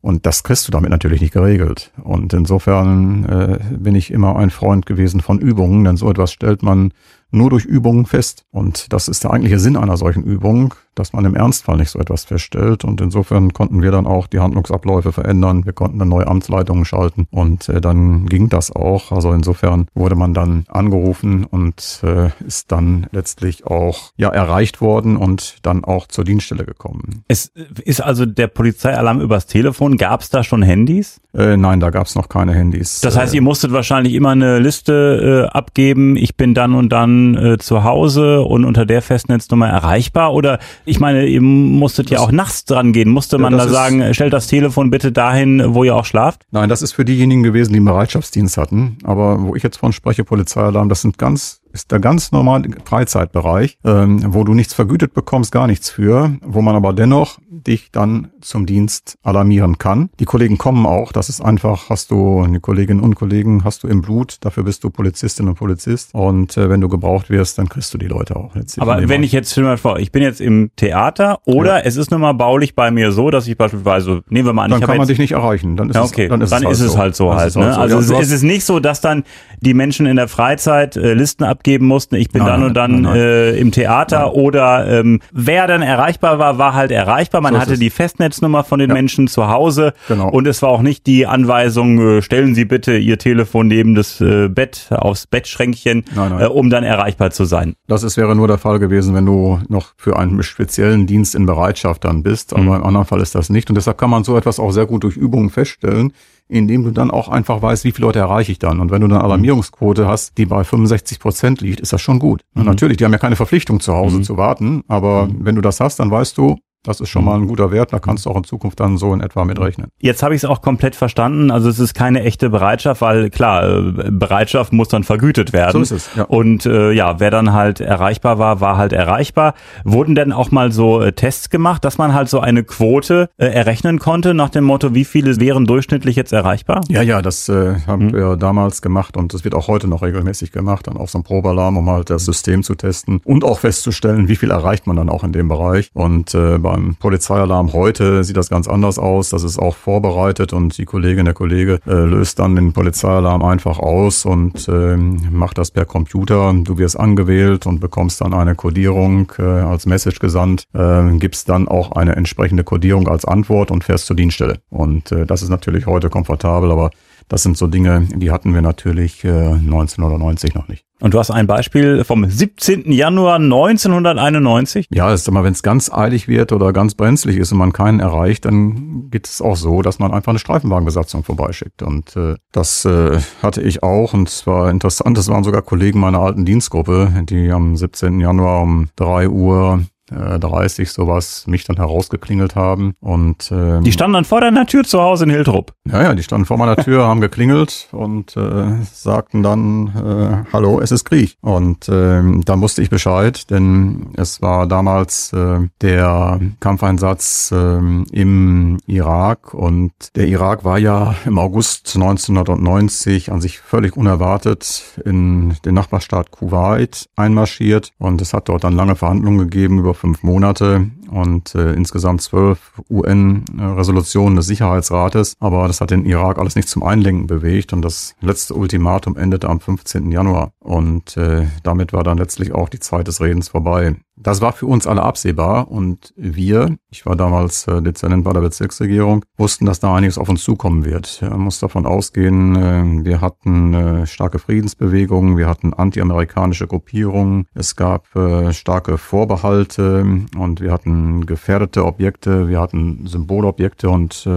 Und 0.00 0.24
das 0.24 0.44
kriegst 0.44 0.68
du 0.68 0.72
damit 0.72 0.90
natürlich 0.90 1.20
nicht 1.20 1.32
geregelt. 1.32 1.90
Und 2.04 2.32
insofern 2.32 3.24
äh, 3.24 3.58
bin 3.76 3.94
ich 3.96 4.12
immer 4.12 4.36
ein 4.36 4.50
Freund 4.50 4.86
gewesen 4.86 5.20
von 5.20 5.40
Übungen, 5.40 5.84
denn 5.84 5.96
so 5.96 6.08
etwas 6.08 6.32
stellt 6.32 6.62
man 6.62 6.92
nur 7.30 7.50
durch 7.50 7.64
Übungen 7.64 8.06
fest. 8.06 8.44
Und 8.50 8.92
das 8.92 9.08
ist 9.08 9.24
der 9.24 9.32
eigentliche 9.32 9.58
Sinn 9.58 9.76
einer 9.76 9.96
solchen 9.96 10.22
Übung, 10.22 10.74
dass 10.96 11.12
man 11.12 11.24
im 11.24 11.36
Ernstfall 11.36 11.76
nicht 11.76 11.90
so 11.90 11.98
etwas 11.98 12.24
feststellt. 12.24 12.84
Und 12.84 13.00
insofern 13.00 13.52
konnten 13.52 13.82
wir 13.82 13.92
dann 13.92 14.06
auch 14.06 14.26
die 14.26 14.40
Handlungsabläufe 14.40 15.12
verändern. 15.12 15.64
Wir 15.64 15.72
konnten 15.72 15.98
dann 15.98 16.08
neue 16.08 16.26
Amtsleitungen 16.26 16.84
schalten 16.84 17.28
und 17.30 17.68
äh, 17.68 17.80
dann 17.80 18.26
ging 18.26 18.48
das 18.48 18.74
auch. 18.74 19.12
Also 19.12 19.32
insofern 19.32 19.86
wurde 19.94 20.16
man 20.16 20.34
dann 20.34 20.64
angerufen 20.68 21.44
und 21.44 22.00
äh, 22.02 22.30
ist 22.44 22.72
dann 22.72 23.06
letztlich 23.12 23.66
auch 23.66 24.12
ja 24.16 24.30
erreicht 24.30 24.80
worden 24.80 25.16
und 25.16 25.58
dann 25.62 25.84
auch 25.84 26.08
zur 26.08 26.24
Dienststelle 26.24 26.64
gekommen. 26.64 27.22
Es 27.28 27.52
ist 27.84 28.00
also 28.00 28.26
der 28.26 28.48
Polizeialarm 28.48 29.20
übers 29.20 29.46
Telefon. 29.46 29.96
Gab 29.98 30.22
es 30.22 30.30
da 30.30 30.42
schon 30.42 30.62
Handys? 30.62 31.20
Äh, 31.36 31.58
nein, 31.58 31.80
da 31.80 31.90
gab 31.90 32.06
es 32.06 32.14
noch 32.14 32.30
keine 32.30 32.54
Handys. 32.54 33.00
Das 33.02 33.16
heißt, 33.16 33.34
ihr 33.34 33.42
musstet 33.42 33.70
wahrscheinlich 33.72 34.14
immer 34.14 34.30
eine 34.30 34.58
Liste 34.58 35.48
äh, 35.52 35.56
abgeben. 35.56 36.16
Ich 36.16 36.36
bin 36.36 36.54
dann 36.54 36.74
und 36.74 36.88
dann 36.88 37.34
äh, 37.34 37.58
zu 37.58 37.84
Hause 37.84 38.40
und 38.40 38.64
unter 38.64 38.86
der 38.86 39.02
Festnetznummer 39.02 39.68
erreichbar. 39.68 40.32
Oder 40.32 40.58
ich 40.86 41.00
meine, 41.00 41.26
ihr 41.26 41.42
musstet 41.42 42.10
ja 42.10 42.20
auch 42.20 42.30
nachts 42.30 42.64
dran 42.64 42.92
gehen. 42.92 43.10
Musste 43.10 43.38
man 43.38 43.52
Ja, 43.52 43.58
da 43.58 43.68
sagen, 43.68 44.14
stellt 44.14 44.32
das 44.32 44.46
Telefon 44.46 44.90
bitte 44.90 45.10
dahin, 45.12 45.74
wo 45.74 45.82
ihr 45.84 45.96
auch 45.96 46.04
schlaft? 46.04 46.46
Nein, 46.52 46.68
das 46.68 46.80
ist 46.80 46.92
für 46.92 47.04
diejenigen 47.04 47.42
gewesen, 47.42 47.72
die 47.72 47.78
einen 47.78 47.86
Bereitschaftsdienst 47.86 48.56
hatten. 48.56 48.98
Aber 49.02 49.42
wo 49.42 49.56
ich 49.56 49.62
jetzt 49.64 49.78
von 49.78 49.92
spreche, 49.92 50.24
Polizeialarm, 50.24 50.88
das 50.88 51.02
sind 51.02 51.18
ganz, 51.18 51.60
ist 51.76 51.92
der 51.92 52.00
ganz 52.00 52.32
normale 52.32 52.68
Freizeitbereich, 52.84 53.78
ähm, 53.84 54.22
wo 54.34 54.44
du 54.44 54.54
nichts 54.54 54.74
vergütet 54.74 55.14
bekommst, 55.14 55.52
gar 55.52 55.66
nichts 55.66 55.90
für, 55.90 56.34
wo 56.42 56.62
man 56.62 56.74
aber 56.74 56.92
dennoch 56.92 57.38
dich 57.50 57.90
dann 57.92 58.28
zum 58.40 58.66
Dienst 58.66 59.18
alarmieren 59.22 59.78
kann. 59.78 60.10
Die 60.18 60.24
Kollegen 60.24 60.56
kommen 60.58 60.86
auch, 60.86 61.12
das 61.12 61.28
ist 61.28 61.40
einfach, 61.40 61.90
hast 61.90 62.10
du 62.10 62.46
die 62.48 62.60
Kolleginnen 62.60 63.00
und 63.00 63.14
Kollegen, 63.14 63.64
hast 63.64 63.82
du 63.82 63.88
im 63.88 64.02
Blut, 64.02 64.38
dafür 64.40 64.62
bist 64.64 64.84
du 64.84 64.90
Polizistin 64.90 65.48
und 65.48 65.56
Polizist. 65.56 66.10
Und 66.14 66.56
äh, 66.56 66.68
wenn 66.70 66.80
du 66.80 66.88
gebraucht 66.88 67.28
wirst, 67.30 67.58
dann 67.58 67.68
kriegst 67.68 67.92
du 67.92 67.98
die 67.98 68.06
Leute 68.06 68.36
auch. 68.36 68.54
Aber 68.78 69.08
wenn 69.08 69.22
ich 69.22 69.32
jetzt 69.32 69.52
stell 69.52 69.64
dir 69.64 69.70
mal 69.70 69.76
vor, 69.76 69.98
ich 69.98 70.12
bin 70.12 70.22
jetzt 70.22 70.40
im 70.40 70.70
Theater 70.76 71.40
oder 71.44 71.84
es 71.84 71.96
ist 71.96 72.10
nun 72.10 72.20
mal 72.20 72.32
baulich 72.32 72.74
bei 72.74 72.90
mir 72.90 73.12
so, 73.12 73.30
dass 73.30 73.46
ich 73.46 73.56
beispielsweise, 73.58 74.22
nehmen 74.28 74.48
wir 74.48 74.52
mal 74.52 74.64
an, 74.64 74.70
dann 74.70 74.80
ich 74.80 74.86
kann 74.86 74.96
man 74.96 75.06
dich 75.06 75.18
nicht 75.18 75.32
erreichen. 75.32 75.76
Dann 75.76 75.90
ist 75.90 75.96
Ja, 75.96 76.04
es, 76.04 76.12
okay, 76.12 76.28
dann 76.28 76.40
ist, 76.40 76.52
es, 76.52 76.96
halt 76.96 77.16
so 77.16 77.28
Dann 77.28 77.38
halt. 77.38 77.48
ist 77.48 77.56
es 77.56 77.62
Ne? 77.62 77.74
so. 77.74 77.80
Also 77.80 78.14
Ja, 78.14 78.20
es, 78.20 78.28
es 78.28 78.32
ist 78.32 78.42
nicht 78.42 78.64
so, 78.64 78.80
dass 78.80 79.00
dann 79.00 79.24
die 79.60 79.74
Menschen 79.74 80.06
in 80.06 80.16
der 80.16 80.28
Freizeit 80.28 80.96
äh, 80.96 81.14
Listen 81.14 81.44
abgeben 81.66 81.86
mussten. 81.86 82.14
Ich 82.14 82.28
bin 82.30 82.42
Nein, 82.42 82.52
dann 82.52 82.62
und 82.62 82.74
dann 82.74 82.90
nein, 82.92 83.02
nein. 83.02 83.16
Äh, 83.16 83.50
im 83.56 83.72
Theater 83.72 84.34
oder 84.34 84.86
ähm, 85.00 85.20
wer 85.32 85.66
dann 85.66 85.82
erreichbar 85.82 86.38
war, 86.38 86.58
war 86.58 86.74
halt 86.74 86.92
erreichbar. 86.92 87.40
Man 87.40 87.54
So 87.54 87.60
hatte 87.60 87.76
die 87.76 87.90
Festnetznummer 87.90 88.62
von 88.62 88.78
den 88.78 88.90
Ja. 88.90 88.94
Menschen 88.94 89.26
zu 89.26 89.48
Hause 89.48 89.92
Genau. 90.06 90.28
und 90.30 90.46
es 90.46 90.62
war 90.62 90.68
auch 90.70 90.82
nicht 90.82 91.06
die 91.06 91.26
Anweisung, 91.26 91.98
äh, 92.18 92.22
stellen 92.22 92.54
Sie 92.54 92.64
bitte 92.64 92.96
Ihr 92.96 93.18
Telefon 93.18 93.66
neben 93.66 93.96
das 93.96 94.20
äh, 94.20 94.48
Bett 94.48 94.86
aufs 94.90 95.26
Bettschränkchen. 95.26 96.04
Äh, 96.38 96.46
um 96.46 96.70
dann 96.70 96.84
erreichbar 96.84 97.30
zu 97.32 97.44
sein. 97.44 97.74
Das 97.88 98.02
ist, 98.04 98.16
wäre 98.16 98.36
nur 98.36 98.46
der 98.46 98.58
Fall 98.58 98.78
gewesen, 98.78 99.14
wenn 99.14 99.26
du 99.26 99.58
noch 99.68 99.94
für 99.96 100.16
einen 100.16 100.42
speziellen 100.44 101.06
Dienst 101.08 101.34
in 101.34 101.46
Bereitschaft 101.46 102.04
dann 102.04 102.22
bist. 102.22 102.52
Aber 102.52 102.62
Mhm. 102.62 102.74
im 102.74 102.84
anderen 102.84 103.06
Fall 103.06 103.20
ist 103.20 103.34
das 103.34 103.50
nicht. 103.50 103.68
Und 103.70 103.74
deshalb 103.74 103.98
kann 103.98 104.10
man 104.10 104.22
so 104.22 104.36
etwas 104.36 104.60
auch 104.60 104.70
sehr 104.70 104.86
gut 104.86 105.02
durch 105.02 105.16
Übungen 105.16 105.50
feststellen, 105.50 106.12
indem 106.48 106.84
du 106.84 106.90
dann 106.90 107.10
auch 107.10 107.28
einfach 107.28 107.60
weißt, 107.62 107.84
wie 107.84 107.92
viele 107.92 108.06
Leute 108.06 108.18
erreiche 108.20 108.52
ich 108.52 108.58
dann. 108.58 108.80
Und 108.80 108.90
wenn 108.90 109.00
du 109.00 109.06
Mhm. 109.06 109.14
eine 109.14 109.24
Alarmierungsquote 109.24 110.06
hast, 110.06 110.38
die 110.38 110.46
bei 110.46 110.62
65 110.64 111.18
Prozent 111.18 111.60
liegt, 111.60 111.80
ist 111.80 111.92
das 111.92 112.00
schon 112.00 112.18
gut. 112.18 112.42
Mhm. 112.54 112.64
natürlich, 112.64 112.96
die 112.98 113.04
haben 113.04 113.12
ja 113.12 113.18
keine 113.18 113.36
Verpflichtung 113.36 113.80
zu 113.80 113.94
Hause 113.94 114.20
zu 114.22 114.36
warten. 114.36 114.82
Aber 114.88 115.28
wenn 115.38 115.54
du 115.56 115.60
das 115.60 115.80
hast, 115.80 115.98
dann 115.98 116.10
weißt 116.10 116.36
du, 116.38 116.56
das 116.86 117.00
ist 117.00 117.08
schon 117.08 117.22
Mhm. 117.22 117.28
mal 117.28 117.34
ein 117.40 117.46
guter 117.46 117.70
Wert. 117.70 117.92
Da 117.92 117.98
kannst 117.98 118.26
du 118.26 118.30
auch 118.30 118.36
in 118.36 118.44
Zukunft 118.44 118.80
dann 118.80 118.98
so 118.98 119.12
in 119.12 119.20
etwa 119.20 119.44
mitrechnen. 119.44 119.88
Jetzt 120.00 120.22
habe 120.22 120.34
ich 120.34 120.42
es 120.42 120.44
auch 120.44 120.62
komplett 120.62 120.94
verstanden. 120.96 121.50
Also 121.50 121.68
es 121.68 121.78
ist 121.78 121.94
keine 121.94 122.22
echte 122.22 122.50
Bereitschaft, 122.50 123.00
weil 123.00 123.30
klar, 123.30 123.64
äh, 123.68 124.10
Bereitschaft 124.10 124.72
muss 124.72 124.88
dann 124.88 125.04
vergütet 125.04 125.52
werden. 125.52 125.72
So 125.72 125.80
ist 125.82 125.90
es, 125.90 126.10
ja. 126.16 126.24
Und 126.24 126.66
äh, 126.66 126.92
ja, 126.92 127.20
wer 127.20 127.30
dann 127.30 127.52
halt 127.52 127.80
erreichbar 127.80 128.38
war, 128.38 128.60
war 128.60 128.76
halt 128.76 128.92
erreichbar. 128.92 129.54
Wurden 129.84 130.14
denn 130.14 130.32
auch 130.32 130.50
mal 130.50 130.72
so 130.72 131.00
äh, 131.00 131.12
Tests 131.12 131.50
gemacht, 131.50 131.84
dass 131.84 131.98
man 131.98 132.14
halt 132.14 132.28
so 132.28 132.40
eine 132.40 132.62
Quote 132.64 133.28
äh, 133.38 133.46
errechnen 133.46 133.98
konnte 133.98 134.34
nach 134.34 134.50
dem 134.50 134.64
Motto, 134.64 134.94
wie 134.94 135.04
viele 135.04 135.38
wären 135.40 135.64
durchschnittlich 135.66 136.16
jetzt 136.16 136.32
erreichbar? 136.32 136.82
Ja, 136.88 137.02
ja, 137.02 137.22
das 137.22 137.48
äh, 137.48 137.76
haben 137.86 138.06
Mhm. 138.06 138.12
wir 138.12 138.36
damals 138.36 138.82
gemacht 138.82 139.16
und 139.16 139.32
das 139.34 139.44
wird 139.44 139.54
auch 139.54 139.68
heute 139.68 139.88
noch 139.88 140.02
regelmäßig 140.02 140.52
gemacht, 140.52 140.86
dann 140.86 140.96
auf 140.96 141.10
so 141.10 141.18
einem 141.18 141.24
Probealarm, 141.24 141.76
um 141.76 141.88
halt 141.90 142.10
das 142.10 142.24
System 142.24 142.62
zu 142.62 142.74
testen 142.74 143.20
und 143.24 143.44
auch 143.44 143.58
festzustellen, 143.60 144.28
wie 144.28 144.36
viel 144.36 144.50
erreicht 144.50 144.86
man 144.86 144.96
dann 144.96 145.08
auch 145.08 145.24
in 145.24 145.32
dem 145.32 145.48
Bereich. 145.48 145.90
Und 145.94 146.34
äh, 146.34 146.58
beim 146.76 146.94
Polizeialarm 146.96 147.72
heute 147.72 148.22
sieht 148.22 148.36
das 148.36 148.50
ganz 148.50 148.68
anders 148.68 148.98
aus. 148.98 149.30
Das 149.30 149.42
ist 149.42 149.58
auch 149.58 149.74
vorbereitet 149.74 150.52
und 150.52 150.76
die 150.76 150.84
Kollegin, 150.84 151.24
der 151.24 151.32
Kollege 151.34 151.80
äh, 151.86 151.92
löst 151.92 152.38
dann 152.38 152.54
den 152.54 152.72
Polizeialarm 152.74 153.42
einfach 153.42 153.78
aus 153.78 154.26
und 154.26 154.68
ähm, 154.68 155.22
macht 155.30 155.56
das 155.56 155.70
per 155.70 155.86
Computer. 155.86 156.52
Du 156.52 156.76
wirst 156.76 156.98
angewählt 157.00 157.66
und 157.66 157.80
bekommst 157.80 158.20
dann 158.20 158.34
eine 158.34 158.54
Kodierung 158.54 159.32
äh, 159.38 159.42
als 159.42 159.86
Message 159.86 160.18
gesandt, 160.18 160.64
äh, 160.74 161.16
gibst 161.16 161.48
dann 161.48 161.66
auch 161.66 161.92
eine 161.92 162.14
entsprechende 162.14 162.62
Kodierung 162.62 163.08
als 163.08 163.24
Antwort 163.24 163.70
und 163.70 163.82
fährst 163.82 164.06
zur 164.06 164.16
Dienststelle. 164.16 164.58
Und 164.68 165.12
äh, 165.12 165.24
das 165.24 165.42
ist 165.42 165.48
natürlich 165.48 165.86
heute 165.86 166.10
komfortabel, 166.10 166.70
aber 166.70 166.90
das 167.28 167.42
sind 167.42 167.56
so 167.56 167.66
Dinge, 167.66 168.06
die 168.14 168.30
hatten 168.30 168.54
wir 168.54 168.62
natürlich 168.62 169.24
äh, 169.24 169.28
1990 169.28 170.54
noch 170.54 170.68
nicht. 170.68 170.84
Und 170.98 171.12
du 171.12 171.18
hast 171.18 171.30
ein 171.30 171.46
Beispiel 171.46 172.04
vom 172.04 172.28
17. 172.28 172.90
Januar 172.90 173.36
1991. 173.36 174.86
Ja, 174.90 175.12
ist 175.12 175.28
immer, 175.28 175.44
wenn 175.44 175.52
es 175.52 175.62
ganz 175.62 175.92
eilig 175.92 176.26
wird 176.26 176.52
oder 176.52 176.72
ganz 176.72 176.94
brenzlig 176.94 177.36
ist 177.36 177.52
und 177.52 177.58
man 177.58 177.74
keinen 177.74 178.00
erreicht, 178.00 178.46
dann 178.46 179.10
geht 179.10 179.26
es 179.26 179.42
auch 179.42 179.56
so, 179.56 179.82
dass 179.82 179.98
man 179.98 180.12
einfach 180.12 180.30
eine 180.30 180.38
Streifenwagenbesatzung 180.38 181.22
vorbeischickt. 181.22 181.82
Und 181.82 182.16
äh, 182.16 182.36
das 182.50 182.86
äh, 182.86 183.20
hatte 183.42 183.60
ich 183.60 183.82
auch 183.82 184.14
und 184.14 184.28
es 184.28 184.46
war 184.46 184.70
interessant, 184.70 185.18
das 185.18 185.28
waren 185.28 185.44
sogar 185.44 185.60
Kollegen 185.60 186.00
meiner 186.00 186.20
alten 186.20 186.46
Dienstgruppe, 186.46 187.24
die 187.28 187.50
am 187.50 187.76
17. 187.76 188.20
Januar 188.20 188.62
um 188.62 188.88
3 188.96 189.28
Uhr 189.28 189.82
äh, 190.10 190.38
30 190.38 190.90
sowas 190.90 191.44
mich 191.46 191.64
dann 191.64 191.76
herausgeklingelt 191.76 192.54
haben 192.54 192.94
und 193.00 193.50
ähm, 193.50 193.84
Die 193.84 193.92
standen 193.92 194.14
dann 194.14 194.24
vor 194.24 194.40
deiner 194.40 194.66
Tür 194.66 194.84
zu 194.84 195.00
Hause 195.00 195.24
in 195.24 195.30
Hildrup. 195.30 195.72
Ja, 195.84 196.02
ja, 196.02 196.14
die 196.14 196.22
standen 196.22 196.46
vor 196.46 196.58
meiner 196.58 196.76
Tür, 196.76 197.06
haben 197.06 197.20
geklingelt 197.20 197.88
und 197.92 198.36
äh, 198.36 198.82
sagten 198.92 199.42
dann, 199.42 199.88
äh, 199.96 200.52
hallo, 200.52 200.80
es 200.80 200.92
ist 200.92 201.04
Krieg. 201.04 201.36
Und 201.40 201.88
ähm, 201.88 202.42
da 202.44 202.60
wusste 202.60 202.82
ich 202.82 202.90
Bescheid, 202.90 203.50
denn 203.50 204.08
es 204.16 204.42
war 204.42 204.66
damals 204.66 205.32
äh, 205.32 205.60
der 205.82 206.40
Kampfeinsatz 206.60 207.52
ähm, 207.52 208.06
im 208.12 208.78
Irak 208.86 209.54
und 209.54 209.92
der 210.14 210.28
Irak 210.28 210.64
war 210.64 210.78
ja 210.78 211.14
im 211.24 211.38
August 211.38 211.92
1990 211.96 213.32
an 213.32 213.40
sich 213.40 213.58
völlig 213.58 213.96
unerwartet 213.96 214.82
in 215.04 215.56
den 215.64 215.74
Nachbarstaat 215.74 216.30
Kuwait 216.30 217.08
einmarschiert 217.16 217.90
und 217.98 218.20
es 218.20 218.32
hat 218.32 218.48
dort 218.48 218.64
dann 218.64 218.74
lange 218.74 218.96
Verhandlungen 218.96 219.38
gegeben 219.38 219.78
über 219.78 219.94
fünf 219.96 220.22
Monate 220.22 220.90
und 221.10 221.54
äh, 221.54 221.72
insgesamt 221.72 222.22
zwölf 222.22 222.72
UN-Resolutionen 222.90 224.36
des 224.36 224.46
Sicherheitsrates. 224.46 225.34
Aber 225.40 225.66
das 225.66 225.80
hat 225.80 225.90
den 225.90 226.04
Irak 226.04 226.38
alles 226.38 226.56
nicht 226.56 226.68
zum 226.68 226.82
Einlenken 226.82 227.26
bewegt 227.26 227.72
und 227.72 227.82
das 227.82 228.14
letzte 228.20 228.54
Ultimatum 228.54 229.16
endete 229.16 229.48
am 229.48 229.60
15. 229.60 230.10
Januar. 230.10 230.52
Und 230.60 231.16
äh, 231.16 231.46
damit 231.62 231.92
war 231.92 232.04
dann 232.04 232.18
letztlich 232.18 232.54
auch 232.54 232.68
die 232.68 232.80
Zeit 232.80 233.08
des 233.08 233.20
Redens 233.20 233.48
vorbei. 233.48 233.96
Das 234.18 234.40
war 234.40 234.52
für 234.52 234.66
uns 234.66 234.86
alle 234.86 235.02
absehbar 235.02 235.70
und 235.70 236.14
wir, 236.16 236.76
ich 236.90 237.04
war 237.04 237.16
damals 237.16 237.68
äh, 237.68 237.82
Dezernent 237.82 238.24
bei 238.24 238.32
der 238.32 238.40
Bezirksregierung, 238.40 239.22
wussten, 239.36 239.66
dass 239.66 239.78
da 239.78 239.94
einiges 239.94 240.16
auf 240.16 240.30
uns 240.30 240.42
zukommen 240.42 240.86
wird. 240.86 241.20
Man 241.20 241.40
muss 241.40 241.60
davon 241.60 241.84
ausgehen, 241.84 242.56
äh, 242.56 243.04
wir 243.04 243.20
hatten 243.20 243.74
äh, 243.74 244.06
starke 244.06 244.38
Friedensbewegungen, 244.38 245.36
wir 245.36 245.46
hatten 245.46 245.74
anti-amerikanische 245.74 246.66
Gruppierungen, 246.66 247.46
es 247.54 247.76
gab 247.76 248.06
starke 248.50 248.98
Vorbehalte 248.98 250.06
und 250.36 250.60
wir 250.60 250.72
hatten 250.72 251.26
gefährdete 251.26 251.84
Objekte, 251.84 252.48
wir 252.48 252.60
hatten 252.60 253.06
Symbolobjekte 253.06 253.90
und 253.90 254.28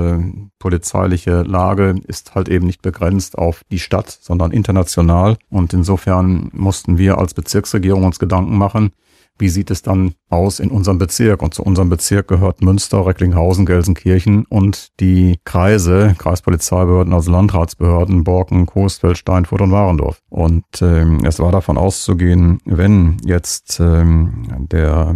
polizeiliche 0.60 1.44
Lage 1.44 1.96
ist 2.08 2.36
halt 2.36 2.50
eben 2.50 2.66
nicht 2.66 2.82
begrenzt 2.82 3.38
auf 3.38 3.62
die 3.72 3.80
Stadt, 3.80 4.10
sondern 4.10 4.52
international. 4.52 5.38
Und 5.50 5.74
insofern 5.74 6.50
mussten 6.54 6.98
wir 6.98 7.18
als 7.18 7.34
Bezirksregierung 7.34 8.04
uns 8.04 8.20
Gedanken 8.20 8.58
machen, 8.58 8.92
wie 9.40 9.50
sieht 9.50 9.72
es 9.72 9.82
dann 9.82 10.14
aus 10.30 10.60
in 10.60 10.70
unserem 10.70 10.98
Bezirk? 10.98 11.42
Und 11.42 11.54
zu 11.54 11.64
unserem 11.64 11.90
Bezirk 11.90 12.28
gehört 12.28 12.62
Münster, 12.62 13.06
Recklinghausen, 13.06 13.66
Gelsenkirchen 13.66 14.46
und 14.46 15.00
die 15.00 15.40
Kreise, 15.46 16.16
Kreispolizeibehörden, 16.18 17.14
also 17.14 17.32
Landratsbehörden, 17.32 18.24
Borken, 18.24 18.66
Coesfeld, 18.66 19.18
Steinfurt 19.18 19.62
und 19.62 19.72
Warendorf. 19.72 20.22
Und 20.30 20.66
ähm, 20.82 21.20
es 21.24 21.40
war 21.40 21.52
davon 21.52 21.78
auszugehen, 21.78 22.60
wenn 22.66 23.18
jetzt 23.26 23.80
ähm, 23.80 24.68
der 24.72 25.16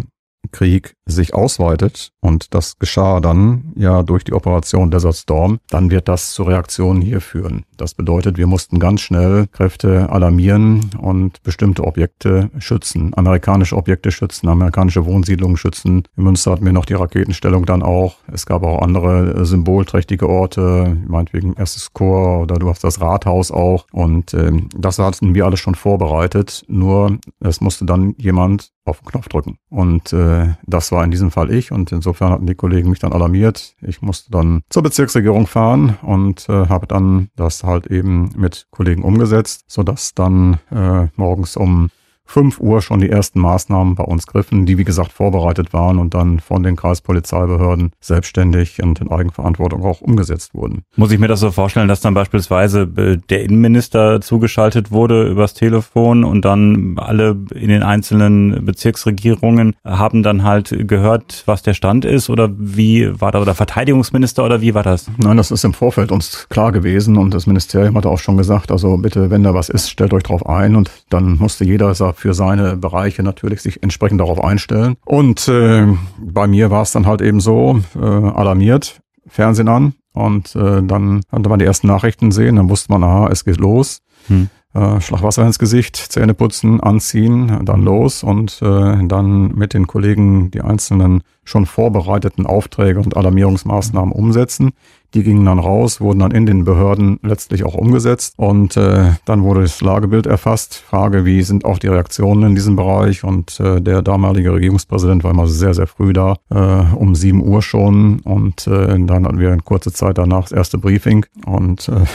Krieg 0.52 0.96
sich 1.06 1.34
ausweitet 1.34 2.12
und 2.22 2.54
das 2.54 2.80
geschah 2.80 3.20
dann 3.20 3.74
ja 3.76 4.04
durch 4.04 4.24
die 4.24 4.34
Operation 4.34 4.92
Desert 4.92 5.16
Storm, 5.16 5.60
dann 5.70 5.92
wird 5.92 6.08
das 6.08 6.34
zu 6.34 6.44
Reaktionen 6.44 7.02
hier 7.02 7.22
führen. 7.22 7.66
Das 7.78 7.94
bedeutet, 7.94 8.38
wir 8.38 8.48
mussten 8.48 8.80
ganz 8.80 9.02
schnell 9.02 9.48
Kräfte 9.48 10.10
alarmieren 10.10 10.92
und 11.00 11.44
bestimmte 11.44 11.84
Objekte 11.84 12.50
schützen, 12.60 13.14
amerikanische 13.16 13.76
Objekte 13.76 14.12
schützen, 14.12 14.48
amerikanische 14.48 15.06
Wohnsiedlungen 15.06 15.58
schützen. 15.58 16.04
In 16.16 16.24
Münster 16.24 16.52
hatten 16.52 16.66
wir 16.66 16.74
noch 16.74 16.86
die 16.86 16.94
Raketenstellung 16.94 17.66
dann 17.66 17.84
auch. 17.84 18.18
Es 18.32 18.46
gab 18.46 18.64
auch 18.64 18.82
andere 18.82 19.34
äh, 19.34 19.46
symbolträchtige 19.46 20.30
Orte, 20.30 20.98
meinetwegen 21.08 21.54
erstes 21.54 21.94
Chor 21.94 22.42
oder 22.42 22.56
du 22.56 22.70
hast 22.70 22.84
das 22.84 23.02
Rathaus 23.02 23.52
auch. 23.52 23.86
Und 23.92 24.34
ähm, 24.34 24.70
das 24.78 25.00
hatten 25.00 25.36
wir 25.36 25.46
alles 25.46 25.60
schon 25.60 25.76
vorbereitet. 25.76 26.64
Nur 26.68 27.18
es 27.40 27.62
musste 27.62 27.86
dann 27.86 28.16
jemand 28.18 28.72
auf 28.86 29.00
den 29.00 29.08
Knopf 29.08 29.30
drücken. 29.30 29.58
Und 29.70 30.14
äh, 30.14 30.54
das 30.66 30.92
war 30.92 31.04
in 31.04 31.12
diesem 31.12 31.32
Fall 31.32 31.52
ich 31.52 31.72
und 31.72 31.92
insofern 31.92 32.32
hatten 32.32 32.48
die 32.48 32.56
Kollegen 32.56 32.90
mich 32.90 33.00
dann 33.00 33.14
alarmiert. 33.14 33.76
Ich 33.82 34.02
musste 34.02 34.32
dann 34.32 34.62
zur 34.70 34.84
Bezirksregierung 34.84 35.48
fahren 35.48 35.98
und 36.02 36.48
äh, 36.50 36.68
habe 36.68 36.88
dann 36.88 37.30
das 37.36 37.64
halt 37.64 37.88
eben 37.88 38.32
mit 38.36 38.68
Kollegen 38.72 39.04
umgesetzt, 39.04 39.66
sodass 39.68 40.14
dann 40.14 40.60
äh, 40.72 41.08
morgens 41.16 41.56
um 41.56 41.90
5 42.26 42.60
Uhr 42.60 42.82
schon 42.82 43.00
die 43.00 43.10
ersten 43.10 43.40
Maßnahmen 43.40 43.96
bei 43.96 44.04
uns 44.04 44.28
griffen, 44.28 44.66
die 44.66 44.78
wie 44.78 44.84
gesagt 44.84 45.12
vorbereitet 45.12 45.74
waren 45.74 46.00
und 46.00 46.14
dann 46.14 46.40
von 46.40 46.64
den 46.64 46.76
Kreispolizeibehörden 46.76 47.92
selbstständig 48.00 48.82
und 48.82 49.00
in 49.00 49.12
Eigenverantwortung 49.12 49.84
auch 49.84 50.02
umgesetzt 50.02 50.56
wurden. 50.56 50.84
Muss 50.96 51.12
ich 51.12 51.20
mir 51.20 51.28
das 51.28 51.42
so 51.42 51.52
vorstellen, 51.52 51.88
dass 51.88 52.02
dann 52.02 52.14
beispielsweise 52.14 52.82
äh, 52.98 53.18
der 53.30 53.44
Innenminister 53.44 54.22
zugeschaltet 54.22 54.92
wurde 54.92 55.28
übers 55.28 55.54
Telefon 55.54 56.24
und 56.24 56.44
dann 56.46 56.96
alle 56.98 57.38
in 57.54 57.70
den 57.70 57.84
einzelnen 57.84 58.66
Bezirksregierungen 58.66 59.76
haben 59.84 60.24
dann 60.24 60.44
halt 60.44 60.76
gehört, 60.88 61.44
was 61.46 61.62
der 61.62 61.74
Stand 61.74 62.06
ist 62.06 62.30
oder 62.30 62.50
wie 62.58 63.10
war 63.20 63.32
da 63.32 63.42
oder 63.42 63.56
Verteidigungsminister 63.56 64.44
oder 64.44 64.62
wie 64.62 64.74
war 64.74 64.84
das? 64.84 65.10
Nein, 65.18 65.38
das 65.38 65.52
ist 65.52 65.64
im 65.64 65.74
Vorfeld 65.74 66.12
uns 66.12 66.48
klar 66.50 66.72
gewesen 66.72 67.18
und 67.18 67.34
das 67.34 67.48
Ministerium 67.48 67.96
hat 67.96 68.06
auch 68.06 68.20
schon 68.20 68.38
gesagt, 68.38 68.72
also 68.72 68.98
bitte, 68.98 69.30
wenn 69.30 69.44
da 69.44 69.54
was 69.54 69.70
ist, 69.70 69.90
stellt 69.90 70.14
euch 70.14 70.24
drauf 70.24 70.48
ein 70.48 70.76
und 70.76 70.90
dann 71.10 71.38
musste 71.38 71.66
jeder 71.66 71.94
für 72.14 72.34
seine 72.34 72.78
Bereiche 72.78 73.24
natürlich 73.24 73.62
sich 73.62 73.84
entsprechend 73.84 74.20
darauf 74.20 74.44
einstellen. 74.44 74.96
Und 75.06 75.48
äh, 75.48 75.88
bei 76.20 76.48
mir 76.48 76.72
war 76.72 76.82
es 76.82 76.92
dann 76.92 77.06
halt 77.06 77.22
eben 77.22 77.40
so, 77.40 77.82
äh, 77.96 78.00
alarmiert, 78.00 79.02
Fernsehen 79.28 79.68
an 79.68 79.94
und 80.14 80.56
äh, 80.56 80.82
dann 80.84 81.22
konnte 81.30 81.50
man 81.50 81.60
die 81.60 81.66
ersten 81.66 81.88
Nachrichten 81.88 82.32
sehen, 82.32 82.56
dann 82.58 82.70
wusste 82.70 82.92
man, 82.92 83.04
aha, 83.04 83.30
es 83.32 83.46
geht 83.46 83.58
los. 83.58 84.02
Hm. 84.28 84.50
Äh, 84.74 85.02
Schlag 85.02 85.22
Wasser 85.22 85.46
ins 85.46 85.60
Gesicht, 85.60 85.96
Zähne 85.96 86.34
putzen, 86.34 86.80
anziehen, 86.80 87.60
dann 87.64 87.84
los 87.84 88.24
und 88.24 88.60
äh, 88.64 89.06
dann 89.06 89.54
mit 89.56 89.74
den 89.74 89.86
Kollegen 89.86 90.50
die 90.50 90.62
einzelnen 90.62 91.22
schon 91.44 91.66
vorbereiteten 91.66 92.46
Aufträge 92.46 93.00
und 93.00 93.16
Alarmierungsmaßnahmen 93.16 94.12
umsetzen. 94.12 94.72
Die 95.14 95.22
gingen 95.22 95.46
dann 95.46 95.60
raus, 95.60 96.02
wurden 96.02 96.20
dann 96.20 96.32
in 96.32 96.48
den 96.48 96.64
Behörden 96.64 97.20
letztlich 97.22 97.64
auch 97.66 97.76
umgesetzt 97.76 98.34
und 98.38 98.76
äh, 98.78 99.12
dann 99.26 99.44
wurde 99.44 99.62
das 99.62 99.80
Lagebild 99.82 100.26
erfasst. 100.26 100.74
Frage, 100.74 101.24
wie 101.24 101.44
sind 101.44 101.66
auch 101.66 101.78
die 101.78 101.90
Reaktionen 101.90 102.44
in 102.50 102.56
diesem 102.56 102.76
Bereich? 102.76 103.24
Und 103.24 103.60
äh, 103.60 103.80
der 103.80 104.02
damalige 104.02 104.54
Regierungspräsident 104.54 105.24
war 105.24 105.32
immer 105.32 105.46
sehr, 105.46 105.76
sehr 105.76 105.86
früh 105.86 106.14
da, 106.14 106.38
äh, 106.50 106.96
um 106.96 107.14
sieben 107.14 107.44
Uhr 107.44 107.62
schon 107.62 108.22
und 108.22 108.66
äh, 108.66 108.98
dann 109.06 109.26
hatten 109.26 109.40
wir 109.40 109.54
in 109.54 109.64
kurzer 109.64 109.94
Zeit 109.94 110.18
danach 110.18 110.44
das 110.44 110.52
erste 110.52 110.80
Briefing 110.80 111.28
und 111.46 111.90
äh, 111.90 112.06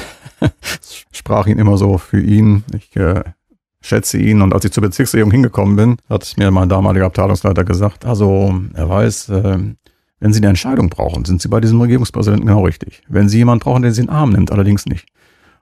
sprach 1.12 1.46
ihn 1.46 1.58
immer 1.58 1.78
so 1.78 1.98
für 1.98 2.20
ihn. 2.20 2.64
Ich 2.74 2.96
äh, 2.96 3.22
schätze 3.80 4.18
ihn. 4.18 4.42
Und 4.42 4.52
als 4.52 4.64
ich 4.64 4.72
zur 4.72 4.82
Bezirksregierung 4.82 5.30
hingekommen 5.30 5.76
bin, 5.76 5.96
hat 6.08 6.34
mir 6.36 6.50
mein 6.50 6.68
damaliger 6.68 7.06
Abteilungsleiter 7.06 7.64
gesagt, 7.64 8.04
also 8.04 8.54
er 8.74 8.88
weiß, 8.88 9.28
äh, 9.30 9.58
wenn 10.20 10.32
Sie 10.32 10.40
eine 10.40 10.48
Entscheidung 10.48 10.88
brauchen, 10.88 11.24
sind 11.24 11.40
Sie 11.40 11.48
bei 11.48 11.60
diesem 11.60 11.80
Regierungspräsidenten 11.80 12.46
genau 12.46 12.64
richtig. 12.64 13.02
Wenn 13.08 13.28
Sie 13.28 13.38
jemanden 13.38 13.62
brauchen, 13.62 13.82
der 13.82 13.92
Sie 13.92 14.00
in 14.00 14.08
den 14.08 14.14
Arm 14.14 14.30
nimmt, 14.30 14.50
allerdings 14.50 14.86
nicht. 14.86 15.06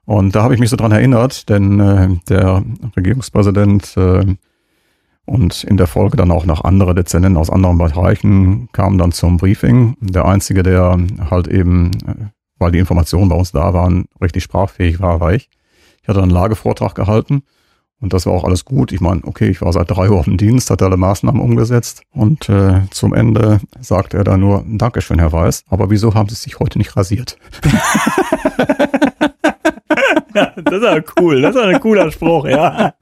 Und 0.05 0.35
da 0.35 0.43
habe 0.43 0.53
ich 0.53 0.59
mich 0.59 0.69
so 0.69 0.77
dran 0.77 0.91
erinnert, 0.91 1.49
denn 1.49 1.79
äh, 1.79 2.09
der 2.29 2.63
Regierungspräsident 2.95 3.95
äh, 3.97 4.25
und 5.25 5.65
in 5.65 5.75
der 5.75 5.87
Folge 5.87 6.15
dann 6.15 6.31
auch 6.31 6.45
noch 6.45 6.63
andere 6.63 6.95
Dezernenten 6.95 7.37
aus 7.37 7.49
anderen 7.49 7.77
Bereichen 7.77 8.69
kamen 8.71 8.97
dann 8.97 9.11
zum 9.11 9.35
Briefing. 9.35 9.97
Der 9.99 10.23
einzige, 10.23 10.63
der 10.63 10.97
halt 11.29 11.49
eben, 11.49 11.91
äh, 12.07 12.26
weil 12.59 12.71
die 12.71 12.79
Informationen 12.79 13.29
bei 13.29 13.35
uns 13.35 13.51
da 13.51 13.73
waren, 13.73 14.05
richtig 14.21 14.43
sprachfähig 14.43 14.99
war, 14.99 15.19
war 15.19 15.33
ich. 15.33 15.49
Ich 16.01 16.07
hatte 16.07 16.21
einen 16.21 16.31
Lagevortrag 16.31 16.95
gehalten 16.95 17.43
und 17.99 18.13
das 18.13 18.25
war 18.25 18.33
auch 18.33 18.43
alles 18.43 18.63
gut. 18.63 18.91
Ich 18.91 19.01
meine, 19.01 19.21
okay, 19.23 19.49
ich 19.49 19.61
war 19.61 19.73
seit 19.73 19.89
drei 19.89 20.09
Uhr 20.09 20.19
auf 20.19 20.25
dem 20.25 20.37
Dienst, 20.37 20.69
hatte 20.69 20.85
alle 20.85 20.97
Maßnahmen 20.97 21.41
umgesetzt. 21.41 22.03
Und 22.11 22.47
äh, 22.47 22.81
zum 22.91 23.13
Ende 23.13 23.59
sagte 23.79 24.17
er 24.17 24.23
dann 24.23 24.39
nur, 24.39 24.63
Dankeschön, 24.67 25.19
Herr 25.19 25.31
Weiß, 25.31 25.63
aber 25.67 25.89
wieso 25.89 26.13
haben 26.13 26.29
Sie 26.29 26.35
sich 26.35 26.59
heute 26.59 26.77
nicht 26.77 26.95
rasiert? 26.95 27.37
das 30.69 30.81
ist 30.81 30.85
aber 30.85 31.03
cool. 31.19 31.41
Das 31.41 31.55
ist 31.55 31.61
ein 31.61 31.79
cooler 31.79 32.11
Spruch, 32.11 32.47
ja. 32.47 32.93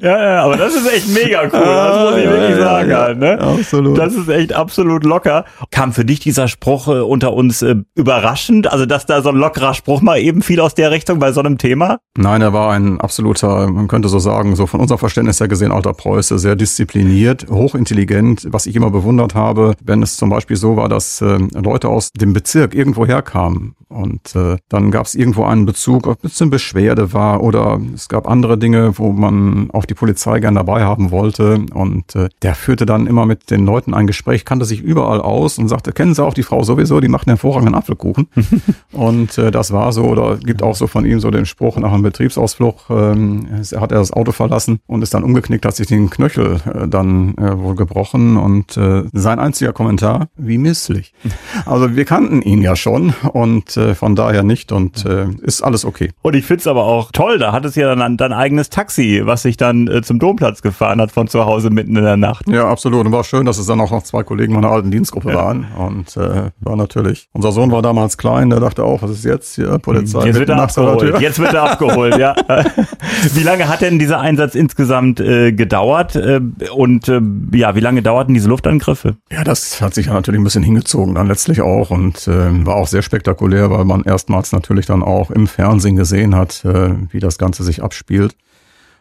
Ja, 0.00 0.22
ja, 0.22 0.42
aber 0.44 0.56
das 0.56 0.74
ist 0.74 0.90
echt 0.92 1.08
mega 1.08 1.42
cool. 1.42 1.50
Das 1.50 2.10
muss 2.10 2.20
ich 2.20 2.28
wirklich 2.28 2.56
sagen. 2.56 2.94
Halt, 2.94 3.18
ne? 3.18 3.40
Absolut. 3.40 3.98
Das 3.98 4.14
ist 4.14 4.28
echt 4.28 4.52
absolut 4.52 5.04
locker. 5.04 5.44
Kam 5.70 5.92
für 5.92 6.04
dich 6.04 6.20
dieser 6.20 6.48
Spruch 6.48 6.88
äh, 6.88 7.00
unter 7.00 7.32
uns 7.32 7.62
äh, 7.62 7.76
überraschend? 7.94 8.70
Also, 8.70 8.86
dass 8.86 9.06
da 9.06 9.22
so 9.22 9.30
ein 9.30 9.36
lockerer 9.36 9.74
Spruch 9.74 10.00
mal 10.00 10.18
eben 10.18 10.42
viel 10.42 10.60
aus 10.60 10.74
der 10.74 10.90
Richtung 10.90 11.18
bei 11.18 11.32
so 11.32 11.40
einem 11.40 11.58
Thema? 11.58 11.98
Nein, 12.16 12.42
er 12.42 12.52
war 12.52 12.72
ein 12.72 13.00
absoluter, 13.00 13.68
man 13.68 13.88
könnte 13.88 14.08
so 14.08 14.18
sagen, 14.18 14.56
so 14.56 14.66
von 14.66 14.80
unserem 14.80 14.98
Verständnis 14.98 15.40
her 15.40 15.48
gesehen, 15.48 15.72
alter 15.72 15.94
Preuße, 15.94 16.38
sehr 16.38 16.56
diszipliniert, 16.56 17.46
hochintelligent, 17.50 18.48
was 18.50 18.66
ich 18.66 18.76
immer 18.76 18.90
bewundert 18.90 19.34
habe, 19.34 19.74
wenn 19.84 20.02
es 20.02 20.16
zum 20.16 20.30
Beispiel 20.30 20.56
so 20.56 20.76
war, 20.76 20.88
dass 20.88 21.20
äh, 21.20 21.38
Leute 21.54 21.88
aus 21.88 22.10
dem 22.12 22.32
Bezirk 22.32 22.74
irgendwo 22.74 23.06
herkamen 23.06 23.74
und 23.88 24.34
äh, 24.36 24.56
dann 24.68 24.90
gab 24.90 25.06
es 25.06 25.14
irgendwo 25.14 25.44
einen 25.44 25.66
Bezug, 25.66 26.06
ob 26.06 26.24
es 26.24 26.40
eine 26.40 26.50
Beschwerde 26.98 27.12
war 27.12 27.42
oder 27.42 27.80
es 27.94 28.08
gab 28.08 28.28
andere 28.28 28.58
Dinge, 28.58 28.98
wo 28.98 29.12
man 29.12 29.70
auch 29.72 29.84
die 29.84 29.94
Polizei 29.94 30.40
gern 30.40 30.54
dabei 30.54 30.82
haben 30.82 31.10
wollte. 31.10 31.64
Und 31.72 32.14
äh, 32.16 32.28
der 32.42 32.54
führte 32.54 32.86
dann 32.86 33.06
immer 33.06 33.26
mit 33.26 33.50
den 33.50 33.64
Leuten 33.64 33.94
ein 33.94 34.06
Gespräch, 34.06 34.44
kannte 34.44 34.64
sich 34.64 34.80
überall 34.80 35.20
aus 35.20 35.58
und 35.58 35.68
sagte, 35.68 35.92
kennen 35.92 36.14
Sie 36.14 36.24
auch 36.24 36.34
die 36.34 36.42
Frau 36.42 36.62
sowieso, 36.62 37.00
die 37.00 37.08
macht 37.08 37.26
einen 37.26 37.36
hervorragenden 37.36 37.74
Apfelkuchen. 37.74 38.28
und 38.92 39.38
äh, 39.38 39.50
das 39.50 39.72
war 39.72 39.92
so, 39.92 40.04
oder 40.04 40.36
gibt 40.36 40.62
auch 40.62 40.74
so 40.74 40.86
von 40.86 41.04
ihm 41.04 41.20
so 41.20 41.30
den 41.30 41.46
Spruch 41.46 41.76
nach 41.76 41.92
einem 41.92 42.02
Betriebsausflug, 42.02 42.76
ähm, 42.90 43.46
hat 43.76 43.92
er 43.92 43.98
das 43.98 44.12
Auto 44.12 44.32
verlassen 44.32 44.80
und 44.86 45.02
ist 45.02 45.14
dann 45.14 45.24
umgeknickt, 45.24 45.64
hat 45.64 45.76
sich 45.76 45.86
den 45.86 46.10
Knöchel 46.10 46.60
äh, 46.66 46.88
dann 46.88 47.36
äh, 47.36 47.58
wohl 47.58 47.74
gebrochen 47.74 48.36
und 48.36 48.76
äh, 48.76 49.04
sein 49.12 49.38
einziger 49.38 49.72
Kommentar, 49.72 50.28
wie 50.36 50.58
misslich. 50.58 51.12
Also 51.64 51.96
wir 51.96 52.04
kannten 52.04 52.40
ihn 52.42 52.62
ja 52.62 52.76
schon 52.76 53.12
und 53.32 53.76
äh, 53.76 53.94
von 53.94 54.14
daher 54.14 54.42
nicht 54.42 54.72
und 54.72 55.04
äh, 55.04 55.26
ist 55.42 55.62
alles 55.62 55.84
okay. 55.84 56.10
Und 56.22 56.34
ich 56.34 56.44
find's 56.44 56.66
aber 56.66 56.84
auch 56.84 56.87
toll, 57.12 57.38
da 57.38 57.52
hat 57.52 57.64
es 57.64 57.74
ja 57.74 57.94
dann 57.94 58.16
dein 58.16 58.32
eigenes 58.32 58.70
Taxi, 58.70 59.22
was 59.24 59.42
sich 59.42 59.56
dann 59.56 59.88
äh, 59.88 60.02
zum 60.02 60.18
Domplatz 60.18 60.62
gefahren 60.62 61.00
hat 61.00 61.12
von 61.12 61.28
zu 61.28 61.44
Hause 61.44 61.70
mitten 61.70 61.96
in 61.96 62.04
der 62.04 62.16
Nacht. 62.16 62.48
Ja, 62.48 62.68
absolut. 62.68 63.06
Und 63.06 63.12
war 63.12 63.24
schön, 63.24 63.44
dass 63.44 63.58
es 63.58 63.66
dann 63.66 63.80
auch 63.80 63.90
noch 63.90 64.02
zwei 64.02 64.22
Kollegen 64.22 64.54
meiner 64.54 64.70
alten 64.70 64.90
Dienstgruppe 64.90 65.30
ja. 65.30 65.36
waren. 65.36 65.66
Und 65.76 66.16
äh, 66.16 66.50
war 66.60 66.76
natürlich, 66.76 67.28
unser 67.32 67.52
Sohn 67.52 67.70
war 67.70 67.82
damals 67.82 68.16
klein, 68.18 68.50
der 68.50 68.60
dachte 68.60 68.84
auch, 68.84 69.02
was 69.02 69.10
ist 69.10 69.24
jetzt 69.24 69.54
hier, 69.54 69.78
Polizei? 69.78 70.26
Jetzt 70.26 70.38
wird 70.38 70.48
er 70.48 70.62
abgeholt. 70.62 71.20
Jetzt 71.20 71.38
wird 71.38 71.54
er 71.54 71.62
abgeholt, 71.70 72.18
ja. 72.18 72.34
wie 73.34 73.42
lange 73.42 73.68
hat 73.68 73.80
denn 73.80 73.98
dieser 73.98 74.20
Einsatz 74.20 74.54
insgesamt 74.54 75.20
äh, 75.20 75.52
gedauert? 75.52 76.16
Äh, 76.16 76.40
und 76.74 77.08
äh, 77.08 77.20
ja, 77.52 77.74
wie 77.74 77.80
lange 77.80 78.02
dauerten 78.02 78.34
diese 78.34 78.48
Luftangriffe? 78.48 79.16
Ja, 79.30 79.44
das 79.44 79.80
hat 79.80 79.94
sich 79.94 80.06
ja 80.06 80.14
natürlich 80.14 80.40
ein 80.40 80.44
bisschen 80.44 80.62
hingezogen 80.62 81.14
dann 81.14 81.26
letztlich 81.26 81.60
auch 81.60 81.90
und 81.90 82.26
äh, 82.28 82.66
war 82.66 82.76
auch 82.76 82.86
sehr 82.86 83.02
spektakulär, 83.02 83.70
weil 83.70 83.84
man 83.84 84.02
erstmals 84.04 84.52
natürlich 84.52 84.86
dann 84.86 85.02
auch 85.02 85.30
im 85.30 85.46
Fernsehen 85.46 85.96
gesehen 85.96 86.34
hat, 86.34 86.64
äh, 86.64 86.68
wie 87.10 87.20
das 87.20 87.38
Ganze 87.38 87.64
sich 87.64 87.82
abspielt. 87.82 88.36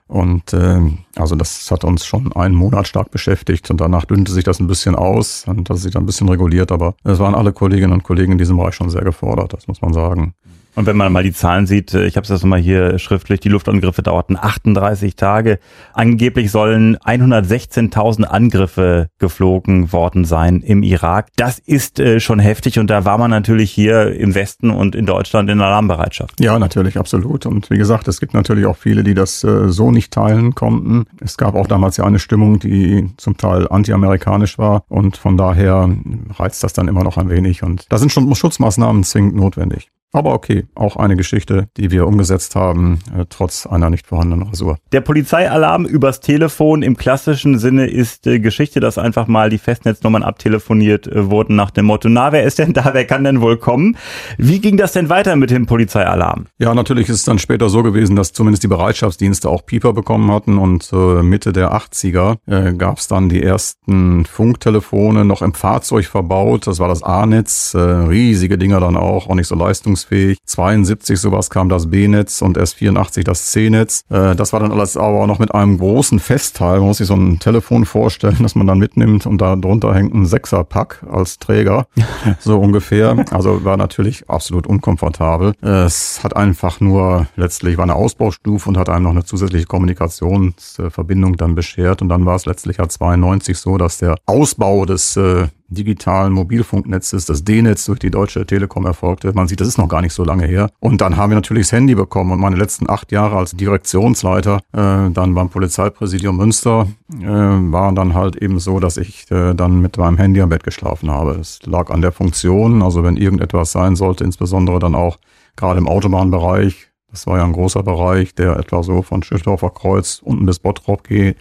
Und 0.07 0.53
äh, 0.53 0.79
also 1.15 1.35
das 1.35 1.69
hat 1.69 1.83
uns 1.83 2.05
schon 2.05 2.31
einen 2.31 2.55
Monat 2.55 2.87
stark 2.87 3.11
beschäftigt 3.11 3.69
und 3.69 3.81
danach 3.81 4.05
dünnte 4.05 4.31
sich 4.31 4.45
das 4.45 4.59
ein 4.59 4.67
bisschen 4.67 4.95
aus 4.95 5.43
und 5.47 5.69
das 5.69 5.81
sich 5.81 5.91
dann 5.91 6.03
ein 6.03 6.05
bisschen 6.05 6.29
reguliert, 6.29 6.71
aber 6.71 6.95
es 7.03 7.19
waren 7.19 7.35
alle 7.35 7.51
Kolleginnen 7.51 7.91
und 7.91 8.03
Kollegen 8.03 8.31
in 8.31 8.37
diesem 8.37 8.55
Bereich 8.55 8.75
schon 8.75 8.89
sehr 8.89 9.03
gefordert, 9.03 9.53
das 9.53 9.67
muss 9.67 9.81
man 9.81 9.93
sagen. 9.93 10.33
Und 10.75 10.85
wenn 10.85 10.95
man 10.95 11.11
mal 11.11 11.23
die 11.23 11.33
Zahlen 11.33 11.65
sieht, 11.65 11.93
äh, 11.93 12.05
ich 12.05 12.17
habe 12.17 12.23
es 12.23 12.29
jetzt 12.29 12.45
mal 12.45 12.59
hier 12.59 12.99
schriftlich, 12.99 13.39
die 13.39 13.49
Luftangriffe 13.49 14.03
dauerten 14.03 14.37
38 14.39 15.15
Tage. 15.15 15.59
Angeblich 15.93 16.51
sollen 16.51 16.97
116.000 16.97 18.23
Angriffe 18.23 19.09
geflogen 19.17 19.91
worden 19.91 20.25
sein 20.25 20.61
im 20.61 20.83
Irak. 20.83 21.29
Das 21.35 21.59
ist 21.59 21.99
äh, 21.99 22.19
schon 22.19 22.39
heftig 22.39 22.79
und 22.79 22.89
da 22.89 23.05
war 23.05 23.17
man 23.17 23.31
natürlich 23.31 23.71
hier 23.71 24.13
im 24.13 24.35
Westen 24.35 24.69
und 24.69 24.95
in 24.95 25.05
Deutschland 25.05 25.49
in 25.49 25.61
Alarmbereitschaft. 25.61 26.39
Ja, 26.39 26.59
natürlich, 26.59 26.97
absolut. 26.97 27.45
Und 27.45 27.69
wie 27.69 27.77
gesagt, 27.77 28.07
es 28.07 28.19
gibt 28.19 28.33
natürlich 28.33 28.65
auch 28.65 28.77
viele, 28.77 29.03
die 29.03 29.13
das 29.13 29.43
äh, 29.43 29.69
so 29.69 29.91
nicht 29.91 30.13
teilen 30.13 30.53
konnten. 30.53 31.05
Es 31.21 31.37
gab 31.37 31.55
auch 31.55 31.67
damals 31.67 31.97
ja 31.97 32.05
eine 32.05 32.19
Stimmung, 32.19 32.59
die 32.59 33.09
zum 33.17 33.37
Teil 33.37 33.67
antiamerikanisch 33.67 34.57
war 34.57 34.83
und 34.89 35.17
von 35.17 35.37
daher 35.37 35.89
reizt 36.37 36.63
das 36.63 36.73
dann 36.73 36.87
immer 36.87 37.03
noch 37.03 37.17
ein 37.17 37.29
wenig. 37.29 37.63
Und 37.63 37.85
da 37.89 37.97
sind 37.97 38.11
schon 38.11 38.33
Schutzmaßnahmen 38.33 39.03
zwingend 39.03 39.35
notwendig. 39.35 39.89
Aber 40.13 40.33
okay, 40.33 40.65
auch 40.73 40.95
eine 40.95 41.17
Geschichte, 41.17 41.67
die 41.75 41.91
wir 41.91 42.07
umgesetzt 42.07 42.55
haben, 42.55 42.99
äh, 43.13 43.25
trotz 43.29 43.67
einer 43.67 43.89
nicht 43.89 44.07
vorhandenen 44.07 44.47
Rasur. 44.47 44.77
Der 44.93 45.01
Polizeialarm 45.01 45.85
übers 45.85 46.21
Telefon 46.21 46.81
im 46.81 46.95
klassischen 46.95 47.59
Sinne 47.59 47.87
ist 47.87 48.25
äh, 48.25 48.39
Geschichte, 48.39 48.79
dass 48.79 48.97
einfach 48.97 49.27
mal 49.27 49.49
die 49.49 49.57
Festnetznummern 49.57 50.23
abtelefoniert 50.23 51.07
äh, 51.07 51.29
wurden 51.29 51.57
nach 51.57 51.71
dem 51.71 51.85
Motto, 51.85 52.07
na, 52.07 52.31
wer 52.31 52.43
ist 52.43 52.57
denn 52.57 52.71
da, 52.71 52.93
wer 52.93 53.05
kann 53.05 53.25
denn 53.25 53.41
wohl 53.41 53.57
kommen? 53.57 53.97
Wie 54.37 54.59
ging 54.59 54.77
das 54.77 54.93
denn 54.93 55.09
weiter 55.09 55.35
mit 55.35 55.51
dem 55.51 55.65
Polizeialarm? 55.65 56.45
Ja, 56.57 56.73
natürlich 56.73 57.09
ist 57.09 57.15
es 57.15 57.25
dann 57.25 57.37
später 57.37 57.67
so 57.67 57.83
gewesen, 57.83 58.15
dass 58.15 58.31
zumindest 58.31 58.63
die 58.63 58.69
Bereitschaftsdienste 58.69 59.49
auch 59.49 59.65
Pieper 59.65 59.91
bekommen 59.91 60.31
hatten 60.31 60.57
und 60.57 60.89
äh, 60.93 61.21
Mitte 61.21 61.51
der 61.51 61.73
80er 61.73 62.37
äh, 62.47 62.73
gab 62.73 62.99
es 62.99 63.09
dann 63.09 63.27
die 63.27 63.43
ersten 63.43 64.23
Funktelefone 64.25 65.25
noch 65.25 65.41
im 65.41 65.53
Fahrzeug 65.53 66.05
verbaut. 66.05 66.65
Das 66.65 66.79
war 66.79 66.87
das 66.87 67.03
A-Netz, 67.03 67.73
äh, 67.73 67.79
riesige 67.79 68.57
Dinger 68.57 68.79
dann 68.79 68.95
auch, 68.95 69.27
auch 69.27 69.35
nicht 69.35 69.47
so 69.47 69.55
leistungsfähig 69.55 69.96
leistungsfähig. 69.97 70.37
72 70.45 71.19
sowas 71.19 71.49
kam 71.49 71.69
das 71.69 71.89
B-Netz 71.89 72.41
und 72.41 72.57
erst 72.57 72.75
84 72.75 73.23
das 73.23 73.51
C-Netz. 73.51 74.01
Äh, 74.09 74.35
das 74.35 74.53
war 74.53 74.59
dann 74.59 74.71
alles 74.71 74.97
aber 74.97 75.27
noch 75.27 75.39
mit 75.39 75.53
einem 75.53 75.77
großen 75.77 76.19
Festteil. 76.19 76.79
Man 76.79 76.87
muss 76.87 76.97
sich 76.97 77.07
so 77.07 77.15
ein 77.15 77.39
Telefon 77.39 77.85
vorstellen, 77.85 78.37
das 78.41 78.55
man 78.55 78.67
dann 78.67 78.77
mitnimmt 78.77 79.25
und 79.25 79.39
da 79.39 79.55
drunter 79.55 79.93
hängt 79.93 80.13
ein 80.13 80.25
Sechserpack 80.25 81.05
als 81.09 81.39
Träger, 81.39 81.87
so 82.39 82.59
ungefähr. 82.59 83.25
Also 83.31 83.63
war 83.63 83.77
natürlich 83.77 84.29
absolut 84.29 84.67
unkomfortabel. 84.67 85.53
Es 85.61 86.23
hat 86.23 86.35
einfach 86.35 86.79
nur 86.79 87.27
letztlich 87.35 87.77
war 87.77 87.83
eine 87.83 87.95
Ausbaustufe 87.95 88.69
und 88.69 88.77
hat 88.77 88.89
einem 88.89 89.03
noch 89.03 89.11
eine 89.11 89.23
zusätzliche 89.23 89.65
Kommunikationsverbindung 89.65 91.37
dann 91.37 91.55
beschert 91.55 92.01
und 92.01 92.09
dann 92.09 92.25
war 92.25 92.35
es 92.35 92.45
letztlich 92.45 92.77
ja 92.77 92.87
92 92.87 93.57
so, 93.57 93.77
dass 93.77 93.97
der 93.97 94.15
Ausbau 94.25 94.85
des 94.85 95.17
äh, 95.17 95.47
digitalen 95.69 96.33
Mobilfunknetzes, 96.33 97.25
das 97.25 97.43
D-Netz 97.43 97.85
durch 97.85 97.99
die 97.99 98.11
Deutsche 98.11 98.45
Telekom 98.45 98.85
erfolgte. 98.85 99.33
Man 99.33 99.47
sieht, 99.47 99.59
das 99.61 99.67
ist 99.67 99.77
noch 99.77 99.89
gar 99.89 100.01
nicht 100.01 100.13
so 100.13 100.23
lange 100.23 100.45
her. 100.45 100.69
Und 100.79 101.01
dann 101.01 101.17
haben 101.17 101.31
wir 101.31 101.35
natürlich 101.35 101.67
das 101.67 101.73
Handy 101.73 101.95
bekommen 101.95 102.31
und 102.31 102.39
meine 102.39 102.55
letzten 102.55 102.89
acht 102.89 103.11
Jahre 103.11 103.37
als 103.37 103.51
Direktionsleiter 103.51 104.61
äh, 104.73 105.09
dann 105.11 105.33
beim 105.33 105.49
Polizeipräsidium 105.49 106.37
Münster 106.37 106.87
äh, 107.13 107.25
waren 107.25 107.95
dann 107.95 108.13
halt 108.13 108.37
eben 108.37 108.59
so, 108.59 108.79
dass 108.79 108.97
ich 108.97 109.29
äh, 109.31 109.53
dann 109.53 109.81
mit 109.81 109.97
meinem 109.97 110.17
Handy 110.17 110.41
am 110.41 110.49
Bett 110.49 110.63
geschlafen 110.63 111.11
habe. 111.11 111.31
Es 111.31 111.59
lag 111.65 111.89
an 111.89 112.01
der 112.01 112.11
Funktion, 112.11 112.81
also 112.81 113.03
wenn 113.03 113.17
irgendetwas 113.17 113.71
sein 113.71 113.95
sollte, 113.95 114.23
insbesondere 114.23 114.79
dann 114.79 114.95
auch 114.95 115.17
gerade 115.55 115.79
im 115.79 115.87
Autobahnbereich, 115.87 116.87
das 117.09 117.25
war 117.25 117.37
ja 117.37 117.45
ein 117.45 117.53
großer 117.53 117.83
Bereich, 117.83 118.35
der 118.35 118.57
etwa 118.57 118.83
so 118.83 119.01
von 119.01 119.23
Schiffdorfer 119.23 119.69
Kreuz 119.69 120.21
unten 120.23 120.45
bis 120.45 120.59
Bottrop 120.59 121.03
geht, 121.03 121.37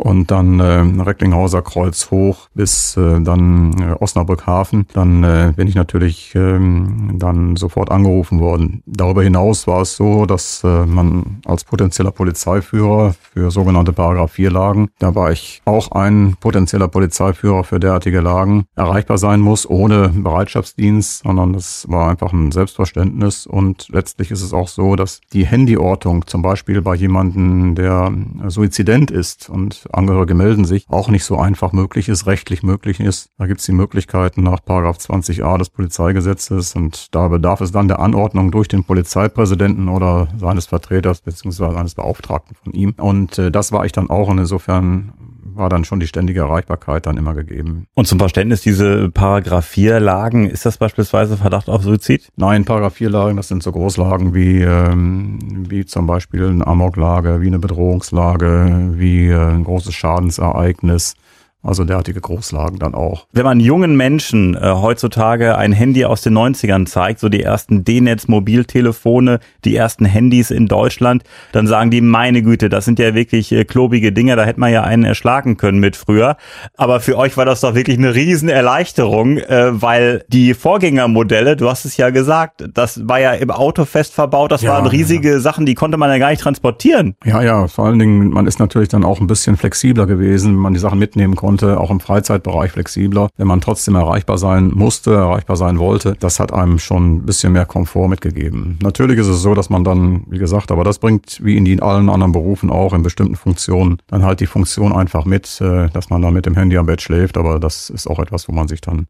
und 0.00 0.30
dann 0.30 0.60
äh, 0.60 1.02
Recklinghauser 1.02 1.62
Kreuz 1.62 2.10
hoch 2.10 2.48
bis 2.54 2.96
äh, 2.96 3.20
dann 3.20 3.74
äh, 3.80 4.02
Osnabrück 4.02 4.46
Hafen. 4.46 4.86
Dann 4.94 5.22
äh, 5.22 5.52
bin 5.54 5.68
ich 5.68 5.74
natürlich 5.74 6.34
ähm, 6.34 7.16
dann 7.18 7.56
sofort 7.56 7.90
angerufen 7.90 8.40
worden. 8.40 8.82
Darüber 8.86 9.22
hinaus 9.22 9.66
war 9.66 9.82
es 9.82 9.96
so, 9.96 10.24
dass 10.24 10.64
äh, 10.64 10.86
man 10.86 11.40
als 11.44 11.64
potenzieller 11.64 12.12
Polizeiführer 12.12 13.14
für 13.34 13.50
sogenannte 13.50 13.92
Paragraph 13.92 14.32
4 14.32 14.50
Lagen, 14.50 14.88
da 14.98 15.14
war 15.14 15.32
ich 15.32 15.60
auch 15.66 15.92
ein 15.92 16.36
potenzieller 16.40 16.88
Polizeiführer 16.88 17.64
für 17.64 17.78
derartige 17.78 18.20
Lagen, 18.20 18.64
erreichbar 18.76 19.18
sein 19.18 19.40
muss 19.40 19.68
ohne 19.68 20.08
Bereitschaftsdienst, 20.08 21.24
sondern 21.24 21.52
das 21.52 21.86
war 21.88 22.08
einfach 22.08 22.32
ein 22.32 22.52
Selbstverständnis 22.52 23.46
und 23.46 23.88
letztlich 23.90 24.30
ist 24.30 24.42
es 24.42 24.54
auch 24.54 24.68
so, 24.68 24.96
dass 24.96 25.20
die 25.32 25.46
Handyortung 25.46 26.26
zum 26.26 26.42
Beispiel 26.42 26.80
bei 26.80 26.94
jemanden, 26.94 27.74
der 27.74 28.12
Suizident 28.48 29.10
ist 29.10 29.50
und 29.50 29.89
Angehörige 29.92 30.34
melden 30.34 30.64
sich, 30.64 30.86
auch 30.88 31.08
nicht 31.08 31.24
so 31.24 31.38
einfach 31.38 31.72
möglich 31.72 32.08
ist, 32.08 32.26
rechtlich 32.26 32.62
möglich 32.62 33.00
ist. 33.00 33.30
Da 33.38 33.46
gibt 33.46 33.60
es 33.60 33.66
die 33.66 33.72
Möglichkeiten 33.72 34.42
nach 34.42 34.64
Paragraph 34.64 34.98
20a 34.98 35.58
des 35.58 35.70
Polizeigesetzes 35.70 36.74
und 36.74 37.14
da 37.14 37.28
bedarf 37.28 37.60
es 37.60 37.72
dann 37.72 37.88
der 37.88 38.00
Anordnung 38.00 38.50
durch 38.50 38.68
den 38.68 38.84
Polizeipräsidenten 38.84 39.88
oder 39.88 40.28
seines 40.38 40.66
Vertreters 40.66 41.20
beziehungsweise 41.20 41.78
eines 41.78 41.94
Beauftragten 41.94 42.56
von 42.56 42.72
ihm. 42.72 42.94
Und 42.96 43.38
äh, 43.38 43.50
das 43.50 43.72
war 43.72 43.84
ich 43.84 43.92
dann 43.92 44.10
auch 44.10 44.28
und 44.28 44.38
insofern 44.38 45.12
war 45.54 45.68
dann 45.68 45.84
schon 45.84 46.00
die 46.00 46.06
ständige 46.06 46.40
Erreichbarkeit 46.40 47.06
dann 47.06 47.16
immer 47.16 47.34
gegeben. 47.34 47.86
Und 47.94 48.06
zum 48.06 48.18
Verständnis, 48.18 48.62
diese 48.62 49.10
Paragraph 49.10 49.66
4 49.66 50.00
Lagen, 50.00 50.48
ist 50.48 50.66
das 50.66 50.78
beispielsweise 50.78 51.36
Verdacht 51.36 51.68
auf 51.68 51.82
Suizid? 51.82 52.28
Nein, 52.36 52.64
Paragraph 52.64 52.94
4 52.94 53.10
Lagen, 53.10 53.36
das 53.36 53.48
sind 53.48 53.62
so 53.62 53.72
Großlagen 53.72 54.34
wie, 54.34 54.60
ähm, 54.62 55.38
wie 55.68 55.84
zum 55.84 56.06
Beispiel 56.06 56.46
eine 56.46 56.66
Amoklage, 56.66 57.40
wie 57.40 57.46
eine 57.46 57.58
Bedrohungslage, 57.58 58.92
wie 58.94 59.28
äh, 59.28 59.36
ein 59.36 59.64
großes 59.64 59.94
Schadensereignis, 59.94 61.14
also 61.62 61.84
derartige 61.84 62.20
Großlagen 62.20 62.78
dann 62.78 62.94
auch. 62.94 63.26
Wenn 63.32 63.44
man 63.44 63.60
jungen 63.60 63.94
Menschen 63.96 64.54
äh, 64.54 64.60
heutzutage 64.60 65.58
ein 65.58 65.72
Handy 65.72 66.06
aus 66.06 66.22
den 66.22 66.36
90ern 66.36 66.86
zeigt, 66.86 67.20
so 67.20 67.28
die 67.28 67.42
ersten 67.42 67.84
D-Netz-Mobiltelefone, 67.84 69.40
die 69.66 69.76
ersten 69.76 70.06
Handys 70.06 70.50
in 70.50 70.68
Deutschland, 70.68 71.22
dann 71.52 71.66
sagen 71.66 71.90
die, 71.90 72.00
meine 72.00 72.42
Güte, 72.42 72.70
das 72.70 72.86
sind 72.86 72.98
ja 72.98 73.14
wirklich 73.14 73.52
äh, 73.52 73.64
klobige 73.64 74.10
Dinge, 74.10 74.36
da 74.36 74.44
hätte 74.44 74.58
man 74.58 74.72
ja 74.72 74.84
einen 74.84 75.04
erschlagen 75.04 75.58
können 75.58 75.80
mit 75.80 75.96
früher. 75.96 76.38
Aber 76.78 77.00
für 77.00 77.18
euch 77.18 77.36
war 77.36 77.44
das 77.44 77.60
doch 77.60 77.74
wirklich 77.74 77.98
eine 77.98 78.14
Riesenerleichterung, 78.14 79.36
äh, 79.36 79.82
weil 79.82 80.24
die 80.28 80.54
Vorgängermodelle, 80.54 81.56
du 81.56 81.68
hast 81.68 81.84
es 81.84 81.98
ja 81.98 82.08
gesagt, 82.08 82.70
das 82.72 83.06
war 83.06 83.20
ja 83.20 83.32
im 83.32 83.50
Auto 83.50 83.84
fest 83.84 84.14
verbaut, 84.14 84.50
das 84.50 84.62
ja, 84.62 84.72
waren 84.72 84.86
riesige 84.86 85.32
ja. 85.32 85.40
Sachen, 85.40 85.66
die 85.66 85.74
konnte 85.74 85.98
man 85.98 86.08
ja 86.08 86.16
gar 86.16 86.30
nicht 86.30 86.40
transportieren. 86.40 87.16
Ja, 87.22 87.42
ja, 87.42 87.68
vor 87.68 87.84
allen 87.84 87.98
Dingen, 87.98 88.30
man 88.30 88.46
ist 88.46 88.58
natürlich 88.58 88.88
dann 88.88 89.04
auch 89.04 89.20
ein 89.20 89.26
bisschen 89.26 89.58
flexibler 89.58 90.06
gewesen, 90.06 90.52
wenn 90.52 90.60
man 90.60 90.72
die 90.72 90.80
Sachen 90.80 90.98
mitnehmen 90.98 91.36
konnte 91.36 91.49
konnte, 91.50 91.80
auch 91.80 91.90
im 91.90 91.98
Freizeitbereich 91.98 92.70
flexibler, 92.70 93.28
wenn 93.36 93.48
man 93.48 93.60
trotzdem 93.60 93.96
erreichbar 93.96 94.38
sein 94.38 94.70
musste, 94.72 95.14
erreichbar 95.14 95.56
sein 95.56 95.80
wollte. 95.80 96.14
Das 96.20 96.38
hat 96.38 96.52
einem 96.52 96.78
schon 96.78 97.16
ein 97.16 97.26
bisschen 97.26 97.52
mehr 97.52 97.66
Komfort 97.66 98.08
mitgegeben. 98.08 98.78
Natürlich 98.82 99.18
ist 99.18 99.26
es 99.26 99.42
so, 99.42 99.54
dass 99.54 99.68
man 99.68 99.82
dann, 99.82 100.22
wie 100.28 100.38
gesagt, 100.38 100.70
aber 100.70 100.84
das 100.84 101.00
bringt 101.00 101.40
wie 101.42 101.56
in 101.56 101.82
allen 101.82 102.08
anderen 102.08 102.30
Berufen 102.30 102.70
auch 102.70 102.92
in 102.92 103.02
bestimmten 103.02 103.34
Funktionen 103.34 103.98
dann 104.06 104.22
halt 104.22 104.38
die 104.38 104.46
Funktion 104.46 104.92
einfach 104.92 105.24
mit, 105.24 105.60
äh, 105.60 105.88
dass 105.88 106.08
man 106.08 106.22
dann 106.22 106.34
mit 106.34 106.46
dem 106.46 106.54
Handy 106.54 106.76
am 106.76 106.86
Bett 106.86 107.02
schläft. 107.02 107.36
Aber 107.36 107.58
das 107.58 107.90
ist 107.90 108.06
auch 108.06 108.20
etwas, 108.20 108.48
wo 108.48 108.52
man 108.52 108.68
sich 108.68 108.80
dann 108.80 109.06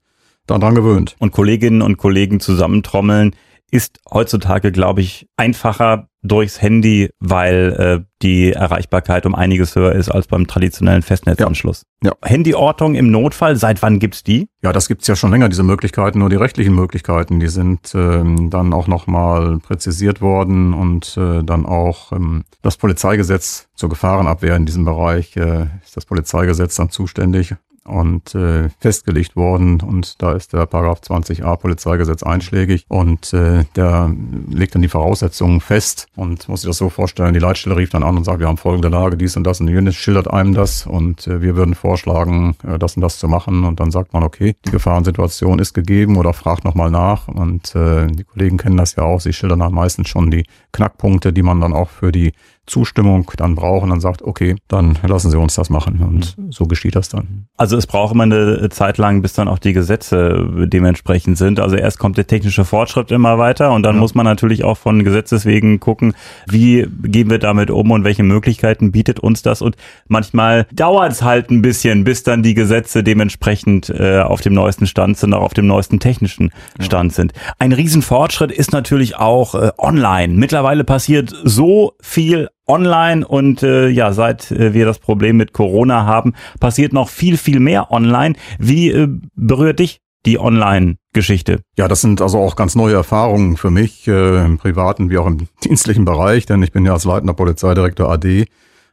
daran 0.46 0.74
gewöhnt. 0.74 1.16
Und 1.18 1.32
Kolleginnen 1.32 1.82
und 1.82 1.98
Kollegen 1.98 2.40
zusammentrommeln 2.40 3.34
ist 3.70 4.00
heutzutage, 4.10 4.72
glaube 4.72 5.00
ich, 5.00 5.28
einfacher 5.36 6.08
durchs 6.22 6.60
Handy, 6.60 7.10
weil 7.18 8.02
äh, 8.02 8.04
die 8.20 8.52
Erreichbarkeit 8.52 9.24
um 9.24 9.34
einiges 9.34 9.74
höher 9.74 9.92
ist 9.92 10.10
als 10.10 10.26
beim 10.26 10.46
traditionellen 10.46 11.02
Festnetzanschluss. 11.02 11.86
Ja. 12.02 12.10
ja. 12.10 12.28
Handyortung 12.28 12.94
im 12.94 13.10
Notfall, 13.10 13.56
seit 13.56 13.80
wann 13.80 13.98
gibt's 13.98 14.22
die? 14.22 14.48
Ja, 14.62 14.72
das 14.72 14.88
gibt's 14.88 15.06
ja 15.06 15.16
schon 15.16 15.30
länger, 15.30 15.48
diese 15.48 15.62
Möglichkeiten, 15.62 16.18
nur 16.18 16.28
die 16.28 16.36
rechtlichen 16.36 16.74
Möglichkeiten, 16.74 17.40
die 17.40 17.48
sind 17.48 17.94
ähm, 17.94 18.50
dann 18.50 18.74
auch 18.74 18.86
nochmal 18.86 19.58
präzisiert 19.60 20.20
worden 20.20 20.74
und 20.74 21.16
äh, 21.16 21.42
dann 21.42 21.64
auch 21.64 22.12
ähm, 22.12 22.44
das 22.60 22.76
Polizeigesetz 22.76 23.68
zur 23.74 23.88
Gefahrenabwehr 23.88 24.56
in 24.56 24.66
diesem 24.66 24.84
Bereich 24.84 25.36
äh, 25.36 25.68
ist 25.82 25.96
das 25.96 26.04
Polizeigesetz 26.04 26.74
dann 26.74 26.90
zuständig 26.90 27.54
und 27.84 28.34
äh, 28.34 28.68
festgelegt 28.78 29.36
worden. 29.36 29.80
Und 29.80 30.20
da 30.22 30.32
ist 30.32 30.52
der 30.52 30.66
Paragraph 30.66 31.00
20a 31.00 31.56
Polizeigesetz 31.56 32.22
einschlägig. 32.22 32.84
Und 32.88 33.32
äh, 33.32 33.64
der 33.76 34.14
legt 34.48 34.74
dann 34.74 34.82
die 34.82 34.88
Voraussetzungen 34.88 35.60
fest 35.60 36.06
und 36.16 36.48
muss 36.48 36.62
sich 36.62 36.68
das 36.68 36.76
so 36.76 36.88
vorstellen, 36.88 37.34
die 37.34 37.40
Leitstelle 37.40 37.76
rief 37.76 37.90
dann 37.90 38.02
an 38.02 38.16
und 38.16 38.24
sagt, 38.24 38.40
wir 38.40 38.48
haben 38.48 38.56
folgende 38.56 38.88
Lage, 38.88 39.16
dies 39.16 39.36
und 39.36 39.44
das 39.44 39.60
und 39.60 39.68
jenes, 39.68 39.96
schildert 39.96 40.30
einem 40.30 40.54
das. 40.54 40.86
Und 40.86 41.26
äh, 41.26 41.40
wir 41.40 41.56
würden 41.56 41.74
vorschlagen, 41.74 42.56
äh, 42.66 42.78
das 42.78 42.96
und 42.96 43.02
das 43.02 43.18
zu 43.18 43.28
machen. 43.28 43.64
Und 43.64 43.80
dann 43.80 43.90
sagt 43.90 44.12
man, 44.12 44.22
okay, 44.22 44.54
die 44.66 44.70
Gefahrensituation 44.70 45.58
ist 45.58 45.74
gegeben 45.74 46.16
oder 46.16 46.32
fragt 46.32 46.64
nochmal 46.64 46.90
nach. 46.90 47.28
Und 47.28 47.74
äh, 47.74 48.06
die 48.06 48.24
Kollegen 48.24 48.58
kennen 48.58 48.76
das 48.76 48.96
ja 48.96 49.04
auch, 49.04 49.20
sie 49.20 49.32
schildern 49.32 49.60
dann 49.60 49.72
meistens 49.72 50.08
schon 50.08 50.30
die 50.30 50.44
Knackpunkte, 50.72 51.32
die 51.32 51.42
man 51.42 51.60
dann 51.60 51.72
auch 51.72 51.90
für 51.90 52.12
die 52.12 52.32
Zustimmung 52.70 53.30
dann 53.36 53.56
braucht 53.56 53.82
und 53.82 53.90
dann 53.90 54.00
sagt, 54.00 54.22
okay, 54.22 54.56
dann 54.68 54.96
lassen 55.06 55.30
Sie 55.30 55.38
uns 55.38 55.56
das 55.56 55.70
machen. 55.70 56.00
Und 56.02 56.38
mhm. 56.38 56.52
so 56.52 56.66
geschieht 56.66 56.94
das 56.94 57.08
dann. 57.08 57.46
Also 57.56 57.76
es 57.76 57.86
braucht 57.86 58.14
immer 58.14 58.22
eine 58.22 58.68
Zeit 58.70 58.96
lang, 58.96 59.22
bis 59.22 59.32
dann 59.32 59.48
auch 59.48 59.58
die 59.58 59.72
Gesetze 59.72 60.48
dementsprechend 60.66 61.36
sind. 61.36 61.58
Also 61.58 61.76
erst 61.76 61.98
kommt 61.98 62.16
der 62.16 62.26
technische 62.26 62.64
Fortschritt 62.64 63.10
immer 63.10 63.38
weiter 63.38 63.72
und 63.72 63.82
dann 63.82 63.96
ja. 63.96 64.00
muss 64.00 64.14
man 64.14 64.24
natürlich 64.24 64.62
auch 64.64 64.78
von 64.78 65.02
Gesetzes 65.02 65.44
wegen 65.44 65.80
gucken, 65.80 66.14
wie 66.46 66.86
gehen 67.02 67.28
wir 67.28 67.38
damit 67.38 67.70
um 67.70 67.90
und 67.90 68.04
welche 68.04 68.22
Möglichkeiten 68.22 68.92
bietet 68.92 69.18
uns 69.18 69.42
das. 69.42 69.62
Und 69.62 69.76
manchmal 70.06 70.66
dauert 70.72 71.12
es 71.12 71.22
halt 71.22 71.50
ein 71.50 71.62
bisschen, 71.62 72.04
bis 72.04 72.22
dann 72.22 72.42
die 72.42 72.54
Gesetze 72.54 73.02
dementsprechend 73.02 73.90
äh, 73.90 74.20
auf 74.20 74.40
dem 74.40 74.54
neuesten 74.54 74.86
Stand 74.86 75.18
sind, 75.18 75.34
auch 75.34 75.42
auf 75.42 75.54
dem 75.54 75.66
neuesten 75.66 75.98
technischen 75.98 76.52
Stand 76.78 77.12
ja. 77.12 77.16
sind. 77.16 77.32
Ein 77.58 77.72
Riesenfortschritt 77.72 78.52
ist 78.52 78.72
natürlich 78.72 79.16
auch 79.16 79.56
äh, 79.56 79.72
online. 79.76 80.34
Mittlerweile 80.34 80.84
passiert 80.84 81.34
so 81.44 81.94
viel 82.00 82.48
online 82.70 83.26
und 83.26 83.62
äh, 83.62 83.88
ja, 83.88 84.12
seit 84.12 84.50
äh, 84.50 84.72
wir 84.72 84.86
das 84.86 84.98
Problem 84.98 85.36
mit 85.36 85.52
Corona 85.52 86.06
haben, 86.06 86.34
passiert 86.60 86.92
noch 86.92 87.08
viel, 87.08 87.36
viel 87.36 87.60
mehr 87.60 87.90
online. 87.90 88.36
Wie 88.58 88.90
äh, 88.90 89.08
berührt 89.34 89.80
dich 89.80 90.00
die 90.26 90.38
Online-Geschichte? 90.38 91.60
Ja, 91.76 91.88
das 91.88 92.00
sind 92.00 92.20
also 92.20 92.38
auch 92.38 92.56
ganz 92.56 92.74
neue 92.74 92.94
Erfahrungen 92.94 93.56
für 93.56 93.70
mich 93.70 94.06
äh, 94.06 94.44
im 94.44 94.58
privaten 94.58 95.10
wie 95.10 95.18
auch 95.18 95.26
im 95.26 95.48
dienstlichen 95.64 96.04
Bereich, 96.04 96.46
denn 96.46 96.62
ich 96.62 96.72
bin 96.72 96.84
ja 96.84 96.92
als 96.92 97.04
leitender 97.04 97.34
Polizeidirektor 97.34 98.10
AD 98.10 98.46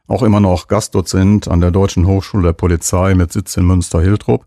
auch 0.06 0.22
immer 0.22 0.40
noch 0.40 0.68
Gastdozent 0.68 1.48
an 1.48 1.60
der 1.60 1.70
Deutschen 1.70 2.06
Hochschule 2.06 2.42
der 2.42 2.52
Polizei 2.54 3.14
mit 3.14 3.32
Sitz 3.32 3.56
in 3.56 3.66
Münster-Hiltrup 3.66 4.46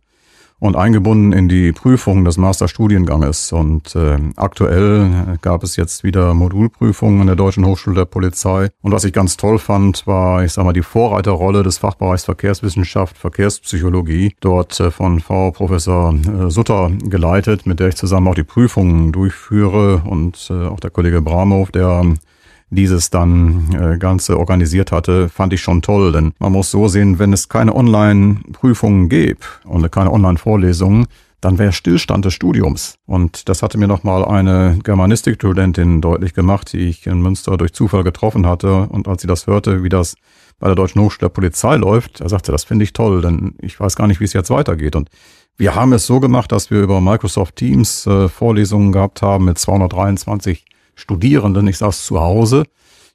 und 0.62 0.76
eingebunden 0.76 1.34
in 1.34 1.50
die 1.50 1.72
Prüfung 1.72 2.24
des 2.24 2.38
Masterstudienganges. 2.38 3.52
Und 3.52 3.96
äh, 3.96 4.20
aktuell 4.36 5.38
gab 5.42 5.64
es 5.64 5.76
jetzt 5.76 6.04
wieder 6.04 6.36
Modulprüfungen 6.36 7.20
an 7.20 7.28
der 7.28 7.36
Deutschen 7.36 7.66
Hochschule 7.66 7.96
der 7.96 8.06
Polizei. 8.06 8.70
Und 8.84 8.92
was 8.92 9.04
ich 9.04 9.12
ganz 9.12 9.38
toll 9.38 9.58
fand, 9.58 10.06
war, 10.06 10.44
ich 10.46 10.54
sag 10.54 10.64
mal, 10.64 10.72
die 10.72 10.84
Vorreiterrolle 10.84 11.64
des 11.64 11.80
Fachbereichs 11.80 12.26
Verkehrswissenschaft, 12.26 13.18
Verkehrspsychologie, 13.18 14.36
dort 14.40 14.80
äh, 14.80 14.92
von 14.92 15.20
Frau 15.20 15.50
Professor 15.50 16.14
äh, 16.14 16.52
Sutter 16.52 16.92
geleitet, 17.06 17.66
mit 17.66 17.80
der 17.80 17.88
ich 17.88 17.96
zusammen 17.96 18.28
auch 18.28 18.36
die 18.36 18.44
Prüfungen 18.44 19.12
durchführe 19.12 20.04
und 20.06 20.48
äh, 20.52 20.68
auch 20.68 20.80
der 20.80 20.92
Kollege 20.92 21.24
Bramhoff, 21.24 21.72
der 21.72 22.04
dieses 22.72 23.10
dann 23.10 23.68
äh, 23.74 23.98
Ganze 23.98 24.40
organisiert 24.40 24.92
hatte, 24.92 25.30
fand 25.30 25.54
ich 25.54 25.62
schon 25.62 25.82
toll. 25.82 26.12
Denn 26.12 26.34
man 26.40 26.54
muss 26.54 26.72
so 26.72 26.88
sehen, 26.88 27.20
wenn 27.20 27.34
es 27.34 27.50
keine 27.50 27.76
Online-Prüfungen 27.76 29.10
gäbe 29.10 29.42
und 29.66 29.90
keine 29.92 30.12
Online-Vorlesungen, 30.12 31.08
dann 31.42 31.58
wäre 31.58 31.74
Stillstand 31.74 32.24
des 32.24 32.34
Studiums. 32.34 32.96
Und 33.06 33.50
das 33.50 33.62
hatte 33.62 33.78
mir 33.78 33.88
nochmal 33.88 34.24
eine 34.24 34.80
Germanistik-Studentin 34.84 36.00
deutlich 36.00 36.34
gemacht, 36.34 36.72
die 36.72 36.88
ich 36.88 37.08
in 37.08 37.22
Münster 37.22 37.58
durch 37.58 37.74
Zufall 37.74 38.04
getroffen 38.04 38.46
hatte. 38.46 38.84
Und 38.84 39.08
als 39.08 39.22
sie 39.22 39.28
das 39.28 39.48
hörte, 39.48 39.84
wie 39.84 39.90
das 39.90 40.16
bei 40.60 40.68
der 40.68 40.76
Deutschen 40.76 41.02
Hochschule 41.02 41.28
der 41.30 41.34
Polizei 41.34 41.76
läuft, 41.76 42.22
er 42.22 42.30
sagte, 42.30 42.52
das 42.52 42.64
finde 42.64 42.84
ich 42.84 42.94
toll, 42.94 43.22
denn 43.22 43.56
ich 43.60 43.80
weiß 43.80 43.96
gar 43.96 44.08
nicht, 44.08 44.20
wie 44.20 44.26
es 44.26 44.34
jetzt 44.34 44.52
weitergeht. 44.52 44.96
Und 44.96 45.10
wir 45.58 45.76
haben 45.76 45.94
es 45.94 46.06
so 46.06 46.20
gemacht, 46.20 46.52
dass 46.52 46.70
wir 46.70 46.82
über 46.82 47.02
Microsoft 47.02 47.56
Teams 47.56 48.06
äh, 48.06 48.30
Vorlesungen 48.30 48.92
gehabt 48.92 49.24
haben 49.24 49.46
mit 49.46 49.58
223 49.58 50.64
Studierenden. 50.96 51.68
Ich 51.68 51.78
saß 51.78 52.06
zu 52.06 52.20
Hause 52.20 52.66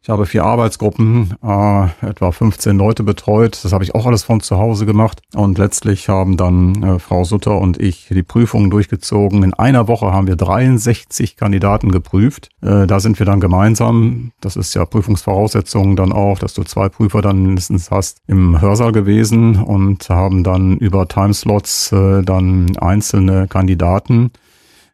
ich 0.07 0.11
habe 0.11 0.25
vier 0.25 0.45
Arbeitsgruppen, 0.45 1.35
äh, 1.43 2.07
etwa 2.07 2.31
15 2.31 2.79
Leute 2.79 3.03
betreut. 3.03 3.59
Das 3.65 3.73
habe 3.73 3.83
ich 3.83 3.97
auch 3.97 4.07
alles 4.07 4.23
von 4.23 4.41
zu 4.41 4.57
Hause 4.57 4.87
gemacht. 4.87 5.21
Und 5.35 5.59
letztlich 5.59 6.09
haben 6.09 6.37
dann 6.37 6.81
äh, 6.81 6.99
Frau 7.01 7.25
Sutter 7.25 7.59
und 7.59 7.81
ich 7.81 8.07
die 8.09 8.23
Prüfungen 8.23 8.71
durchgezogen. 8.71 9.43
In 9.43 9.53
einer 9.53 9.89
Woche 9.89 10.13
haben 10.13 10.29
wir 10.29 10.37
63 10.37 11.37
Kandidaten 11.37 11.91
geprüft. 11.91 12.51
Äh, 12.63 12.87
da 12.87 13.01
sind 13.01 13.19
wir 13.19 13.27
dann 13.27 13.41
gemeinsam. 13.41 14.31
Das 14.41 14.55
ist 14.55 14.75
ja 14.75 14.85
Prüfungsvoraussetzung 14.85 15.97
dann 15.97 16.13
auch, 16.13 16.39
dass 16.39 16.55
du 16.55 16.63
zwei 16.63 16.89
Prüfer 16.89 17.21
dann 17.21 17.43
mindestens 17.43 17.91
hast 17.91 18.19
im 18.29 18.61
Hörsaal 18.61 18.93
gewesen 18.93 19.57
und 19.57 20.09
haben 20.09 20.45
dann 20.45 20.77
über 20.77 21.09
Timeslots 21.09 21.91
äh, 21.91 22.23
dann 22.23 22.77
einzelne 22.77 23.49
Kandidaten 23.49 24.31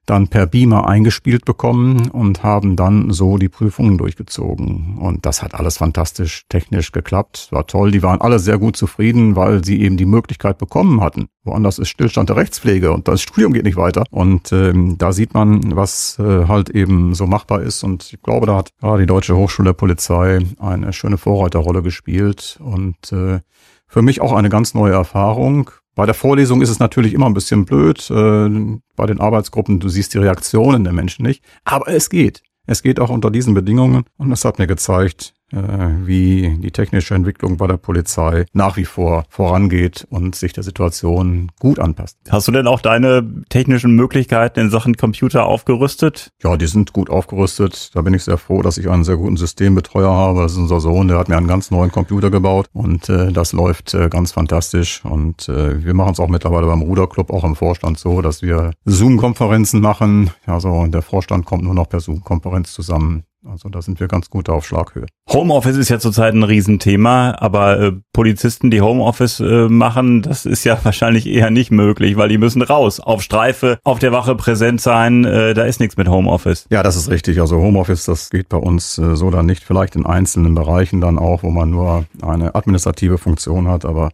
dann 0.07 0.29
per 0.29 0.47
Beamer 0.47 0.89
eingespielt 0.89 1.45
bekommen 1.45 2.11
und 2.11 2.43
haben 2.43 2.75
dann 2.75 3.13
so 3.13 3.39
die 3.39 3.49
Prüfungen 3.49 3.99
durchgezogen. 3.99 4.99
Und 4.99 5.25
das 5.25 5.43
hat 5.43 5.55
alles 5.55 5.77
fantastisch 5.77 6.45
technisch 6.49 6.91
geklappt. 6.91 7.49
War 7.51 7.67
toll. 7.67 7.93
Die 7.93 8.03
waren 8.03 8.21
alle 8.21 8.41
sehr 8.41 8.59
gut 8.59 8.77
zufrieden, 8.77 9.37
weil 9.37 9.65
sie 9.65 9.81
eben 9.81 9.97
die 9.97 10.07
Möglichkeit 10.07 10.59
bekommen 10.59 11.01
hatten. 11.01 11.29
Woanders 11.45 11.79
ist 11.79 11.89
Stillstand 11.89 12.29
der 12.29 12.37
Rechtspflege 12.37 12.93
und 12.93 13.07
das 13.07 13.23
Studium 13.23 13.53
geht 13.53 13.65
nicht 13.65 13.77
weiter. 13.77 14.05
Und 14.11 14.53
ähm, 14.53 14.99
da 14.99 15.13
sieht 15.13 15.35
man, 15.35 15.77
was 15.77 16.19
äh, 16.19 16.47
halt 16.49 16.71
eben 16.71 17.15
so 17.15 17.27
machbar 17.27 17.63
ist. 17.63 17.85
Und 17.85 18.13
ich 18.13 18.23
glaube, 18.23 18.47
da 18.47 18.57
hat 18.57 18.71
gerade 18.81 19.03
die 19.03 19.07
Deutsche 19.07 19.37
Hochschule 19.37 19.71
der 19.71 19.75
Polizei 19.75 20.41
eine 20.59 20.93
schöne 20.93 21.19
Vorreiterrolle 21.19 21.83
gespielt 21.83 22.59
und 22.61 23.13
äh, 23.13 23.41
für 23.87 24.03
mich 24.03 24.21
auch 24.23 24.33
eine 24.33 24.49
ganz 24.49 24.73
neue 24.73 24.95
Erfahrung, 24.95 25.71
bei 25.95 26.07
der 26.07 26.15
Vorlesung 26.15 26.63
ist 26.63 26.71
es 26.71 26.79
natürlich 26.79 27.13
immer 27.13 27.27
ein 27.27 27.35
bisschen 27.35 27.65
blöd. 27.65 28.11
Äh, 28.11 28.79
bei 28.97 29.07
den 29.07 29.21
Arbeitsgruppen, 29.21 29.81
du 29.81 29.89
siehst 29.89 30.15
die 30.15 30.19
Reaktionen 30.19 30.85
der 30.85 30.93
Menschen 30.93 31.25
nicht. 31.25 31.45
Aber 31.65 31.89
es 31.89 32.09
geht. 32.09 32.43
Es 32.67 32.83
geht 32.83 33.01
auch 33.01 33.11
unter 33.11 33.31
diesen 33.31 33.55
Bedingungen. 33.55 34.05
Und 34.17 34.31
das 34.31 34.45
hat 34.45 34.59
mir 34.59 34.67
gezeigt, 34.67 35.35
wie 35.53 36.57
die 36.59 36.71
technische 36.71 37.15
Entwicklung 37.15 37.57
bei 37.57 37.67
der 37.67 37.77
Polizei 37.77 38.47
nach 38.53 38.77
wie 38.77 38.85
vor 38.85 39.25
vorangeht 39.29 40.07
und 40.11 40.35
sich 40.35 40.53
der 40.53 40.63
Situation 40.63 41.51
gut 41.59 41.79
anpasst. 41.79 42.19
Hast 42.31 42.49
du 42.49 42.53
denn 42.53 42.67
auch 42.67 42.81
deine 42.81 43.43
technischen 43.49 43.95
Möglichkeiten 43.95 44.61
in 44.61 44.71
Sachen 44.71 44.97
Computer 44.97 45.47
aufgerüstet? 45.47 46.31
Ja, 46.43 46.57
die 46.57 46.67
sind 46.67 46.93
gut 46.93 47.11
aufgerüstet. 47.11 47.91
Da 47.95 48.03
bin 48.03 48.15
ich 48.15 48.25
sehr 48.25 48.39
froh, 48.39 48.63
dass 48.63 48.79
ich 48.79 48.89
einen 48.89 49.05
sehr 49.05 49.17
guten 49.17 49.37
Systembetreuer 49.37 50.11
habe. 50.11 50.43
Das 50.43 50.53
ist 50.53 50.59
unser 50.59 50.81
Sohn, 50.81 51.09
der 51.09 51.19
hat 51.19 51.29
mir 51.29 51.37
einen 51.37 51.49
ganz 51.49 51.71
neuen 51.71 51.93
Computer 51.93 52.31
gebaut 52.31 52.67
und 52.73 53.09
äh, 53.09 53.33
das 53.33 53.53
läuft 53.53 53.95
äh, 53.95 54.09
ganz 54.09 54.33
fantastisch. 54.33 55.05
Und 55.05 55.49
äh, 55.49 55.85
wir 55.85 55.95
machen 55.95 56.13
es 56.13 56.21
auch 56.21 56.29
mittlerweile 56.29 56.67
beim 56.67 56.83
Ruderclub, 56.83 57.31
auch 57.31 57.45
im 57.45 57.57
Vorstand 57.57 57.99
so, 57.99 58.23
dass 58.23 58.43
wir 58.43 58.73
Zoom-Konferenzen 58.85 59.81
machen. 59.81 60.31
Also 60.47 60.87
der 60.87 61.03
Vorstand 61.03 61.45
kommt 61.45 61.65
nur 61.65 61.75
noch 61.75 61.89
per 61.89 62.01
Zoom-Konferenz 62.01 62.73
zusammen. 62.73 63.25
Also 63.45 63.69
da 63.69 63.83
sind 63.83 63.99
wir 63.99 64.07
ganz 64.07 64.31
gut 64.31 64.49
auf 64.49 64.65
Schlaghöhe. 64.65 65.07
Homeoffice 65.29 65.77
ist 65.77 65.89
ja 65.89 65.99
zurzeit 65.99 66.33
ein 66.33 66.45
Riesenthema, 66.45 67.35
aber 67.39 67.81
äh, 67.81 67.93
Polizisten, 68.13 68.71
die 68.71 68.81
Homeoffice 68.81 69.41
äh, 69.41 69.69
machen, 69.69 70.23
das 70.23 70.47
ist 70.47 70.63
ja 70.63 70.79
wahrscheinlich 70.85 71.27
eher 71.27 71.51
nicht 71.51 71.73
möglich, 71.73 72.17
weil 72.17 72.29
die 72.29 72.39
müssen 72.39 72.63
raus, 72.63 73.01
auf 73.01 73.21
Streife, 73.23 73.79
auf 73.83 73.99
der 73.99 74.13
Wache 74.13 74.37
präsent 74.37 74.81
sein. 74.81 75.25
Äh, 75.25 75.55
da 75.55 75.65
ist 75.65 75.81
nichts 75.81 75.97
mit 75.97 76.09
Homeoffice. 76.09 76.67
Ja, 76.71 76.85
das 76.85 76.95
ist 76.95 77.11
richtig. 77.11 77.41
Also 77.41 77.57
Homeoffice, 77.57 78.05
das 78.05 78.31
geht 78.31 78.49
bei 78.49 78.59
uns 78.59 78.99
äh, 78.99 79.17
so 79.17 79.31
dann 79.31 79.47
nicht. 79.47 79.65
Vielleicht 79.65 79.97
in 79.97 80.07
einzelnen 80.07 80.55
Bereichen 80.55 81.01
dann 81.01 81.19
auch, 81.19 81.43
wo 81.43 81.51
man 81.51 81.71
nur 81.71 82.05
eine 82.23 82.55
administrative 82.55 83.19
Funktion 83.19 83.67
hat, 83.67 83.85
aber 83.85 84.11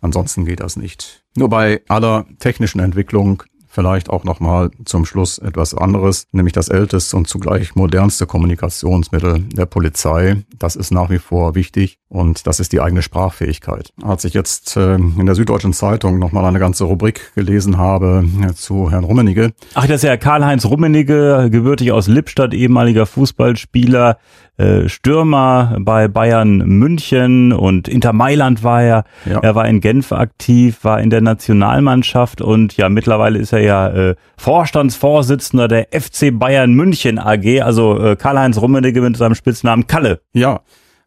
ansonsten 0.00 0.44
geht 0.44 0.60
das 0.60 0.76
nicht. 0.76 1.22
Nur 1.36 1.48
bei 1.48 1.82
aller 1.88 2.26
technischen 2.40 2.80
Entwicklung 2.80 3.44
Vielleicht 3.74 4.08
auch 4.08 4.22
nochmal 4.22 4.70
zum 4.84 5.04
Schluss 5.04 5.38
etwas 5.38 5.74
anderes, 5.74 6.28
nämlich 6.30 6.52
das 6.52 6.68
älteste 6.68 7.16
und 7.16 7.26
zugleich 7.26 7.74
modernste 7.74 8.24
Kommunikationsmittel 8.24 9.40
der 9.40 9.66
Polizei. 9.66 10.44
Das 10.56 10.76
ist 10.76 10.92
nach 10.92 11.10
wie 11.10 11.18
vor 11.18 11.56
wichtig 11.56 11.98
und 12.08 12.46
das 12.46 12.60
ist 12.60 12.72
die 12.72 12.80
eigene 12.80 13.02
Sprachfähigkeit. 13.02 13.92
Als 14.00 14.24
ich 14.24 14.32
jetzt 14.32 14.76
äh, 14.76 14.94
in 14.94 15.26
der 15.26 15.34
Süddeutschen 15.34 15.72
Zeitung 15.72 16.20
nochmal 16.20 16.44
eine 16.44 16.60
ganze 16.60 16.84
Rubrik 16.84 17.32
gelesen 17.34 17.76
habe 17.76 18.24
äh, 18.42 18.54
zu 18.54 18.92
Herrn 18.92 19.02
Rummenigge. 19.02 19.54
Ach, 19.74 19.88
das 19.88 19.96
ist 19.96 20.02
ja 20.04 20.16
Karl-Heinz 20.16 20.64
Rummenigge, 20.66 21.48
gebürtig 21.50 21.90
aus 21.90 22.06
Lippstadt, 22.06 22.54
ehemaliger 22.54 23.06
Fußballspieler, 23.06 24.18
äh, 24.56 24.88
Stürmer 24.88 25.76
bei 25.80 26.08
Bayern 26.08 26.58
München 26.58 27.52
und 27.52 27.88
Inter 27.88 28.12
Mailand 28.12 28.62
war 28.62 28.82
er. 28.82 29.04
Ja. 29.24 29.40
Er 29.40 29.54
war 29.54 29.66
in 29.66 29.80
Genf 29.80 30.12
aktiv, 30.12 30.78
war 30.82 31.00
in 31.00 31.10
der 31.10 31.20
Nationalmannschaft 31.20 32.40
und 32.40 32.76
ja, 32.76 32.88
mittlerweile 32.88 33.38
ist 33.38 33.52
er 33.52 33.60
ja 33.60 33.88
äh, 33.88 34.14
Vorstandsvorsitzender 34.36 35.68
der 35.68 35.88
FC 35.90 36.30
Bayern 36.32 36.72
München 36.72 37.18
AG, 37.18 37.62
also 37.62 37.98
äh, 37.98 38.16
Karl-Heinz 38.16 38.60
Rummenigge 38.60 39.00
mit 39.00 39.16
seinem 39.16 39.34
Spitznamen 39.34 39.86
Kalle. 39.86 40.20
Ja, 40.32 40.60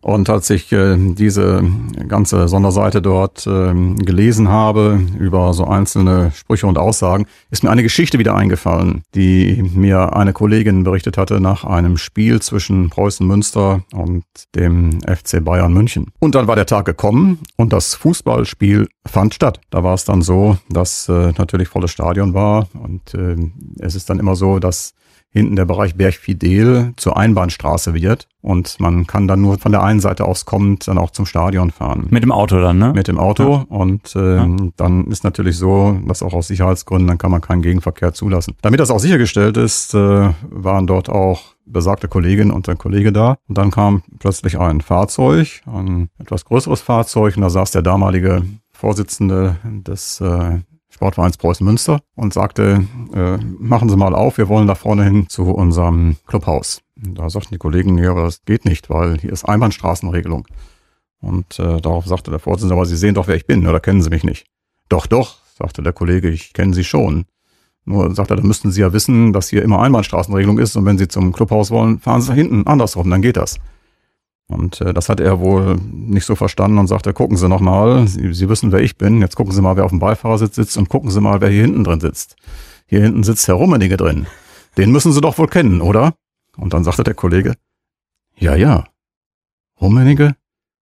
und 0.08 0.30
als 0.30 0.50
ich 0.50 0.72
äh, 0.72 0.96
diese 0.98 1.62
ganze 2.08 2.48
Sonderseite 2.48 3.02
dort 3.02 3.46
äh, 3.46 3.74
gelesen 3.96 4.48
habe 4.48 5.02
über 5.20 5.54
so 5.54 5.65
einzelne 5.65 6.32
Sprüche 6.34 6.65
und 6.65 6.78
Aussagen, 6.78 7.26
ist 7.52 7.65
mir 7.65 7.72
eine 7.72 7.84
Geschichte 7.84 8.17
wieder 8.17 8.34
eingefallen, 8.34 9.04
die 9.15 9.70
mir 9.76 10.15
eine 10.15 10.32
Kollegin 10.32 10.86
berichtet 10.86 11.17
hatte 11.17 11.41
nach 11.41 11.65
einem 11.65 11.98
Spiel 11.98 12.41
zwischen 12.41 12.89
Preußen 12.89 13.28
Münster 13.28 13.84
und 13.91 14.24
dem 14.56 15.02
FC 15.02 15.43
Bayern 15.43 15.74
München. 15.74 16.06
Und 16.20 16.36
dann 16.36 16.48
war 16.48 16.56
der 16.56 16.67
Tag 16.67 16.86
gekommen 16.86 17.39
und 17.58 17.74
das 17.74 17.93
Fußballspiel 17.96 18.88
fand 19.06 19.34
statt. 19.34 19.60
Da 19.72 19.84
war 19.84 19.93
es 19.93 20.06
dann 20.06 20.22
so, 20.22 20.58
dass 20.70 21.10
äh, 21.10 21.34
natürlich 21.38 21.67
volles 21.67 21.91
Stadion 21.91 22.34
war 22.34 22.70
und 22.82 23.13
äh, 23.13 23.36
es 23.80 23.93
ist 23.93 24.10
dann 24.10 24.20
immer 24.20 24.38
so, 24.38 24.60
dass 24.60 24.93
hinten 25.29 25.55
der 25.55 25.65
Bereich 25.65 25.95
Bergfidel 25.95 26.93
zur 26.95 27.17
Einbahnstraße 27.17 27.93
wird 27.93 28.27
und 28.41 28.79
man 28.79 29.05
kann 29.07 29.27
dann 29.27 29.41
nur 29.41 29.57
von 29.59 29.71
der 29.71 29.83
einen 29.83 29.99
Seite 29.99 30.25
aus 30.25 30.45
kommend 30.45 30.87
dann 30.87 30.97
auch 30.97 31.11
zum 31.11 31.25
Stadion 31.25 31.71
fahren. 31.71 32.07
Mit 32.09 32.23
dem 32.23 32.31
Auto 32.31 32.59
dann, 32.59 32.77
ne? 32.77 32.93
Mit 32.93 33.07
dem 33.07 33.19
Auto 33.19 33.53
ja. 33.53 33.65
und 33.69 34.15
äh, 34.15 34.37
ja. 34.37 34.47
dann 34.77 35.07
ist 35.07 35.23
natürlich 35.23 35.57
so, 35.57 35.99
dass 36.07 36.23
auch 36.23 36.33
aus 36.33 36.47
Sicherheitsgründen, 36.47 37.07
dann 37.07 37.17
kann 37.17 37.31
man 37.31 37.41
keinen 37.41 37.61
Gegenverkehr 37.61 38.13
zulassen. 38.13 38.55
Damit 38.61 38.79
das 38.79 38.89
auch 38.89 38.99
sichergestellt 38.99 39.57
ist, 39.57 39.93
äh, 39.93 40.29
waren 40.49 40.87
dort 40.87 41.09
auch 41.09 41.57
besagte 41.65 42.07
Kollegin 42.07 42.51
und 42.51 42.67
ein 42.69 42.77
Kollege 42.77 43.11
da. 43.11 43.37
Und 43.47 43.57
dann 43.57 43.71
kam 43.71 44.03
plötzlich 44.19 44.57
ein 44.57 44.81
Fahrzeug, 44.81 45.61
ein 45.65 46.09
etwas 46.17 46.45
größeres 46.45 46.81
Fahrzeug, 46.81 47.35
und 47.35 47.41
da 47.41 47.49
saß 47.49 47.71
der 47.71 47.81
damalige 47.81 48.43
Vorsitzende 48.71 49.57
des 49.63 50.21
äh, 50.21 50.59
Sportvereins 50.97 51.38
Preußen 51.38 51.63
Münster 51.63 52.01
und 52.15 52.33
sagte, 52.33 52.88
äh, 53.13 53.38
machen 53.60 53.88
Sie 53.88 53.95
mal 53.95 54.15
auf, 54.15 54.39
wir 54.39 54.49
wollen 54.49 54.65
da 54.65 54.73
vorne 54.73 55.03
hin 55.03 55.29
zu 55.29 55.43
unserem 55.43 56.15
Clubhaus. 56.25 56.81
Da 56.95 57.29
sagten 57.29 57.53
die 57.53 57.60
Kollegen, 57.60 57.99
ja, 57.99 58.15
das 58.15 58.43
geht 58.45 58.65
nicht, 58.65 58.89
weil 58.89 59.19
hier 59.19 59.31
ist 59.31 59.45
Einbahnstraßenregelung. 59.45 60.47
Und 61.19 61.60
äh, 61.60 61.79
darauf 61.81 62.07
sagte 62.07 62.31
der 62.31 62.39
Vorsitzende, 62.39 62.73
aber 62.73 62.88
Sie 62.88 62.97
sehen 62.97 63.13
doch, 63.13 63.27
wer 63.27 63.36
ich 63.36 63.45
bin, 63.45 63.67
oder 63.67 63.79
kennen 63.79 64.01
Sie 64.01 64.10
mich 64.10 64.23
nicht? 64.23 64.47
Doch, 64.89 65.05
doch, 65.05 65.38
sagte 65.55 65.83
der 65.83 65.93
Kollege, 65.93 66.29
ich 66.29 66.53
kenne 66.53 66.73
Sie 66.73 66.83
schon. 66.83 67.25
Nur 67.86 68.15
sagte 68.15 68.33
er, 68.33 68.38
dann 68.38 68.47
müssten 68.47 68.71
Sie 68.71 68.81
ja 68.81 68.91
wissen, 68.91 69.33
dass 69.33 69.49
hier 69.49 69.62
immer 69.62 69.83
Einbahnstraßenregelung 69.83 70.57
ist 70.57 70.75
und 70.77 70.86
wenn 70.86 70.97
Sie 70.97 71.07
zum 71.07 71.31
Clubhaus 71.31 71.69
wollen, 71.69 71.99
fahren 71.99 72.21
Sie 72.21 72.33
hinten 72.33 72.65
andersrum, 72.65 73.07
dann 73.12 73.21
geht 73.21 73.38
das. 73.38 73.60
Und 74.49 74.79
äh, 74.81 74.93
das 74.93 75.10
hat 75.10 75.19
er 75.19 75.39
wohl 75.39 75.75
nicht 75.75 76.25
so 76.25 76.36
verstanden 76.36 76.77
und 76.77 76.88
sagte, 76.88 77.13
gucken 77.13 77.36
Sie 77.36 77.49
nochmal, 77.49 78.07
Sie, 78.07 78.33
Sie 78.33 78.47
wissen, 78.47 78.71
wer 78.71 78.79
ich 78.79 78.97
bin, 78.97 79.19
jetzt 79.21 79.36
gucken 79.36 79.53
Sie 79.53 79.62
mal, 79.62 79.75
wer 79.75 79.83
auf 79.83 79.91
dem 79.91 79.99
Beifahrersitz 79.99 80.55
sitzt 80.55 80.77
und 80.77 80.88
gucken 80.88 81.12
Sie 81.12 81.19
mal, 81.19 81.41
wer 81.41 81.49
hier 81.49 81.63
hinten 81.63 81.83
drin 81.83 81.99
sitzt. 81.99 82.38
Hier 82.86 83.01
hinten 83.01 83.23
sitzt 83.23 83.47
Herr 83.47 83.55
Rummenigge 83.55 83.97
drin. 83.97 84.25
Den 84.77 84.91
müssen 84.91 85.12
Sie 85.12 85.19
doch 85.19 85.38
wohl 85.38 85.47
kennen, 85.47 85.81
oder? 85.81 86.13
Und 86.55 86.73
dann 86.73 86.86
sagte 86.86 87.03
der 87.03 87.13
Kollege, 87.13 87.55
ja, 88.38 88.55
ja. 88.55 88.86
Rummenigge? 89.81 90.36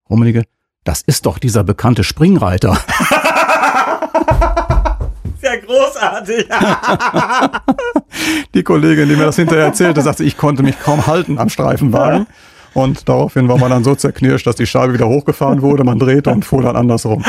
Rummenigge? 0.10 0.44
Das 0.84 1.02
ist 1.02 1.26
doch 1.26 1.40
dieser 1.40 1.64
bekannte 1.64 2.04
Springreiter. 2.04 2.78
Sehr 5.42 5.60
großartig. 5.62 6.48
die 8.54 8.64
Kollegin, 8.64 9.10
die 9.10 9.16
mir 9.16 9.26
das 9.26 9.38
hinterher 9.38 9.66
erzählte, 9.66 10.04
sagte, 10.04 10.24
ich 10.24 10.38
konnte 10.38 10.62
mich 10.62 10.80
kaum 10.80 11.08
halten 11.08 11.40
am 11.40 11.50
Streifenwagen 11.50 12.28
Und 12.76 13.08
daraufhin 13.08 13.48
war 13.48 13.58
man 13.58 13.72
dann 13.72 13.86
so 13.86 13.96
zerknirscht, 13.96 14.46
dass 14.46 14.58
die 14.58 14.68
Scheibe 14.68 14.94
wieder 14.94 15.08
hochgefahren 15.08 15.62
wurde, 15.62 15.86
man 15.86 15.98
drehte 15.98 16.30
und 16.30 16.44
fuhr 16.44 16.62
dann 16.62 16.76
andersrum. 16.76 17.24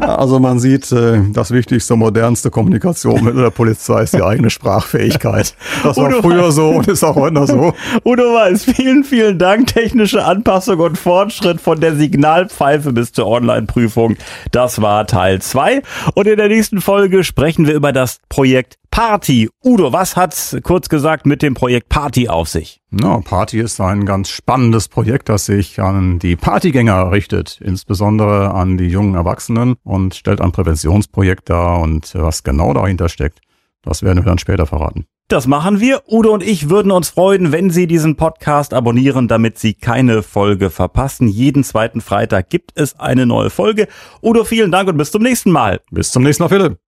Also 0.00 0.38
man 0.38 0.60
sieht, 0.60 0.92
äh, 0.92 1.20
das 1.32 1.50
wichtigste, 1.50 1.96
modernste 1.96 2.50
Kommunikation 2.50 3.24
mit 3.24 3.36
der 3.36 3.50
Polizei 3.50 4.02
ist 4.02 4.14
die 4.14 4.22
eigene 4.22 4.50
Sprachfähigkeit. 4.50 5.54
Das 5.82 5.96
war 5.96 6.08
Udo 6.08 6.22
früher 6.22 6.52
so 6.52 6.68
und 6.70 6.86
ist 6.86 7.02
auch 7.02 7.16
heute 7.16 7.34
noch 7.34 7.46
so. 7.46 7.74
Udo 8.04 8.22
Weiß, 8.34 8.64
vielen, 8.64 9.02
vielen 9.02 9.38
Dank. 9.38 9.66
Technische 9.66 10.24
Anpassung 10.24 10.78
und 10.78 10.96
Fortschritt 10.96 11.60
von 11.60 11.80
der 11.80 11.96
Signalpfeife 11.96 12.92
bis 12.92 13.12
zur 13.12 13.26
Online-Prüfung. 13.26 14.16
Das 14.52 14.80
war 14.80 15.06
Teil 15.06 15.42
2. 15.42 15.82
Und 16.14 16.26
in 16.28 16.36
der 16.36 16.48
nächsten 16.48 16.80
Folge 16.80 17.24
sprechen 17.24 17.66
wir 17.66 17.74
über 17.74 17.92
das 17.92 18.20
Projekt 18.28 18.78
Party. 18.94 19.50
Udo, 19.64 19.92
was 19.92 20.14
hat's 20.14 20.56
kurz 20.62 20.88
gesagt 20.88 21.26
mit 21.26 21.42
dem 21.42 21.54
Projekt 21.54 21.88
Party 21.88 22.28
auf 22.28 22.48
sich? 22.48 22.80
Na, 22.92 23.18
Party 23.18 23.58
ist 23.58 23.80
ein 23.80 24.06
ganz 24.06 24.28
spannendes 24.28 24.86
Projekt, 24.86 25.28
das 25.28 25.46
sich 25.46 25.80
an 25.80 26.20
die 26.20 26.36
Partygänger 26.36 27.10
richtet, 27.10 27.60
insbesondere 27.60 28.54
an 28.54 28.78
die 28.78 28.86
jungen 28.86 29.16
Erwachsenen 29.16 29.74
und 29.82 30.14
stellt 30.14 30.40
ein 30.40 30.52
Präventionsprojekt 30.52 31.50
dar 31.50 31.80
und 31.80 32.14
was 32.14 32.44
genau 32.44 32.72
dahinter 32.72 33.08
steckt, 33.08 33.40
das 33.82 34.04
werden 34.04 34.18
wir 34.18 34.26
dann 34.26 34.38
später 34.38 34.64
verraten. 34.64 35.06
Das 35.26 35.48
machen 35.48 35.80
wir. 35.80 36.02
Udo 36.08 36.32
und 36.32 36.44
ich 36.44 36.70
würden 36.70 36.92
uns 36.92 37.08
freuen, 37.08 37.50
wenn 37.50 37.70
Sie 37.70 37.88
diesen 37.88 38.14
Podcast 38.14 38.72
abonnieren, 38.72 39.26
damit 39.26 39.58
Sie 39.58 39.74
keine 39.74 40.22
Folge 40.22 40.70
verpassen. 40.70 41.26
Jeden 41.26 41.64
zweiten 41.64 42.00
Freitag 42.00 42.48
gibt 42.48 42.70
es 42.76 43.00
eine 43.00 43.26
neue 43.26 43.50
Folge. 43.50 43.88
Udo, 44.22 44.44
vielen 44.44 44.70
Dank 44.70 44.88
und 44.88 44.98
bis 44.98 45.10
zum 45.10 45.24
nächsten 45.24 45.50
Mal. 45.50 45.80
Bis 45.90 46.12
zum 46.12 46.22
nächsten 46.22 46.44
Mal, 46.44 46.48
Philipp. 46.48 46.83